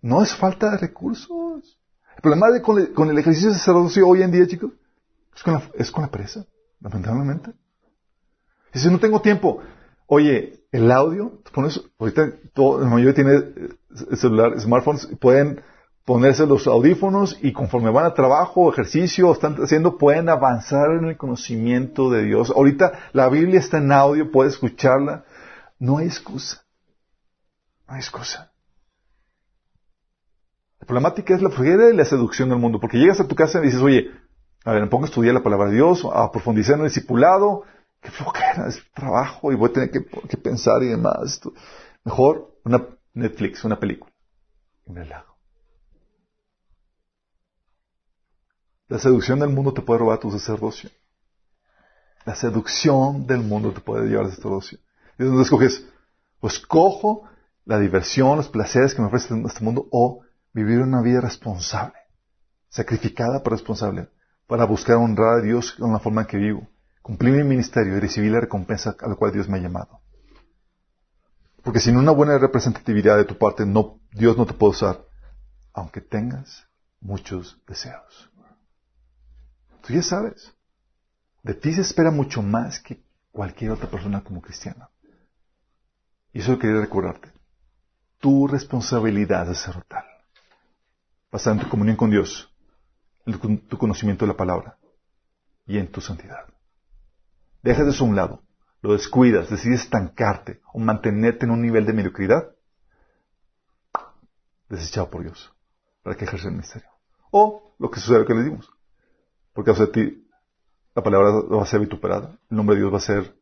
[0.00, 1.78] No es falta de recursos.
[2.16, 4.70] El problema de con, el, ejercicio de sacerdocio hoy en día, chicos,
[5.36, 6.46] es con la, es con la pereza,
[6.80, 7.52] lamentablemente.
[8.72, 9.60] Dice, no tengo tiempo.
[10.06, 15.60] Oye, el audio, pones, ahorita todo, la mayoría tiene eh, celular, smartphones, pueden
[16.04, 21.16] ponerse los audífonos y conforme van a trabajo, ejercicio, están haciendo, pueden avanzar en el
[21.16, 22.52] conocimiento de Dios.
[22.54, 25.24] Ahorita la Biblia está en audio, puedes escucharla.
[25.78, 26.62] No hay excusa.
[27.88, 28.52] No hay excusa.
[30.80, 33.58] La problemática es la flojera y la seducción del mundo, porque llegas a tu casa
[33.60, 34.10] y dices, oye,
[34.64, 37.64] a ver, me pongo a estudiar la palabra de Dios, a profundizar en el discipulado,
[38.02, 40.00] qué flojera, es trabajo y voy a tener que,
[40.36, 41.40] pensar y demás.
[42.04, 44.12] Mejor una Netflix, una película.
[48.94, 50.88] La seducción del mundo te puede robar tu sacerdocio.
[52.24, 54.78] La seducción del mundo te puede llevar a esta Y
[55.18, 55.84] entonces escoges,
[56.38, 57.28] o escojo
[57.64, 60.20] la diversión, los placeres que me ofrece este mundo, o
[60.52, 61.98] vivir una vida responsable,
[62.68, 64.10] sacrificada pero responsable,
[64.46, 66.68] para buscar honrar a Dios con la forma en que vivo,
[67.02, 70.02] cumplir mi ministerio y recibir la recompensa a la cual Dios me ha llamado.
[71.64, 75.04] Porque sin una buena representatividad de tu parte, no, Dios no te puede usar,
[75.72, 76.68] aunque tengas
[77.00, 78.30] muchos deseos.
[79.86, 80.54] Tú ya sabes.
[81.42, 84.88] De ti se espera mucho más que cualquier otra persona como cristiana.
[86.32, 87.32] Y eso quería recordarte.
[88.18, 90.04] Tu responsabilidad es sacerdotal.
[91.30, 92.50] Basada en tu comunión con Dios,
[93.26, 94.78] en tu conocimiento de la palabra
[95.66, 96.46] y en tu santidad.
[97.62, 98.42] Dejas eso a un lado,
[98.80, 102.54] lo descuidas, decides estancarte o mantenerte en un nivel de mediocridad,
[104.68, 105.52] desechado por Dios,
[106.02, 106.88] para que ejerza el misterio.
[107.30, 108.70] O lo que sucede que le dimos.
[109.54, 110.26] Porque a ti
[110.94, 113.34] la palabra va a ser vituperada, el nombre de Dios va a ser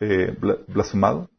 [0.00, 0.36] eh,
[0.68, 1.30] blasfemado,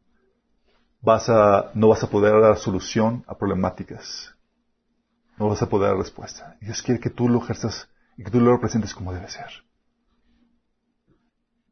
[1.02, 4.34] vas a, no vas a poder dar solución a problemáticas,
[5.38, 6.56] no vas a poder dar respuesta.
[6.60, 9.46] Dios quiere que tú lo ejerzas y que tú lo representes como debe ser.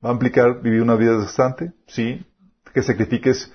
[0.04, 1.72] ¿Va a implicar vivir una vida desgastante?
[1.86, 2.26] Sí.
[2.74, 3.50] ¿Que sacrifiques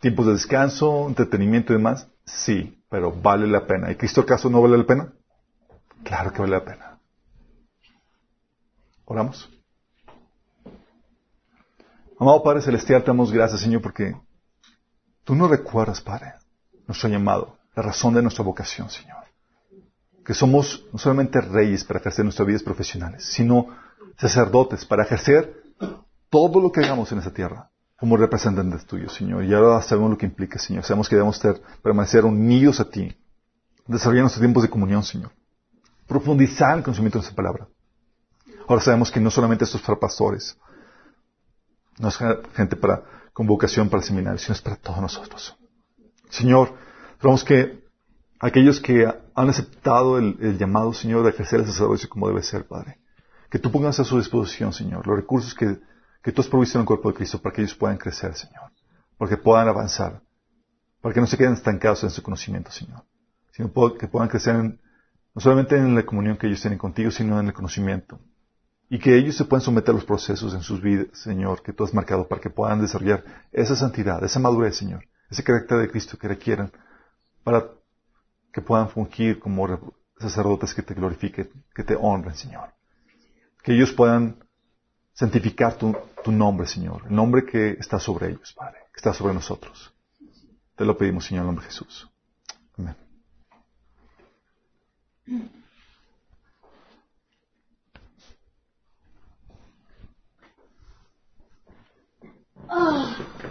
[0.00, 2.08] tiempos de descanso, entretenimiento y demás?
[2.24, 3.90] Sí, pero vale la pena.
[3.90, 5.12] ¿Y Cristo acaso no vale la pena?
[6.04, 6.91] Claro que vale la pena.
[9.12, 9.46] Oramos.
[12.18, 14.16] Amado Padre Celestial, te damos gracias, Señor, porque
[15.22, 16.32] tú nos recuerdas, Padre,
[16.86, 19.18] nuestro llamado, la razón de nuestra vocación, Señor.
[20.24, 23.66] Que somos no solamente reyes para ejercer nuestras vidas profesionales, sino
[24.16, 25.62] sacerdotes para ejercer
[26.30, 29.44] todo lo que hagamos en esta tierra como representantes tuyos, Señor.
[29.44, 30.84] Y ahora sabemos lo que implica, Señor.
[30.84, 33.14] Sabemos que debemos ser, permanecer unidos a ti,
[33.86, 35.32] desarrollar nuestros tiempos de comunión, Señor.
[36.06, 37.68] Profundizar el conocimiento de esa palabra.
[38.72, 40.56] Ahora sabemos que no solamente esto es
[41.98, 42.18] no es
[42.54, 43.02] gente para
[43.34, 45.54] convocación para el seminario, sino es para todos nosotros.
[46.30, 46.74] Señor,
[47.10, 47.84] esperamos que
[48.40, 52.98] aquellos que han aceptado el, llamado, Señor, de ejercer el sacerdocio como debe ser, Padre,
[53.50, 56.86] que tú pongas a su disposición, Señor, los recursos que tú has provisto en el
[56.86, 58.72] cuerpo de Cristo para que ellos puedan crecer, Señor,
[59.18, 60.22] para que puedan avanzar,
[61.02, 63.04] para que no se queden estancados en su conocimiento, Señor,
[63.50, 67.48] sino que puedan crecer no solamente en la comunión que ellos tienen contigo, sino en
[67.48, 68.18] el conocimiento,
[68.92, 71.82] y que ellos se puedan someter a los procesos en sus vidas, Señor, que tú
[71.82, 76.18] has marcado para que puedan desarrollar esa santidad, esa madurez, Señor, ese carácter de Cristo
[76.18, 76.70] que requieran
[77.42, 77.70] para
[78.52, 82.74] que puedan fungir como sacerdotes que te glorifiquen, que te honren, Señor.
[83.62, 84.44] Que ellos puedan
[85.14, 89.32] santificar tu, tu nombre, Señor, el nombre que está sobre ellos, Padre, que está sobre
[89.32, 89.90] nosotros.
[90.76, 92.10] Te lo pedimos, Señor, en el nombre de Jesús.
[92.76, 92.96] Amén.
[102.72, 103.42] Oh.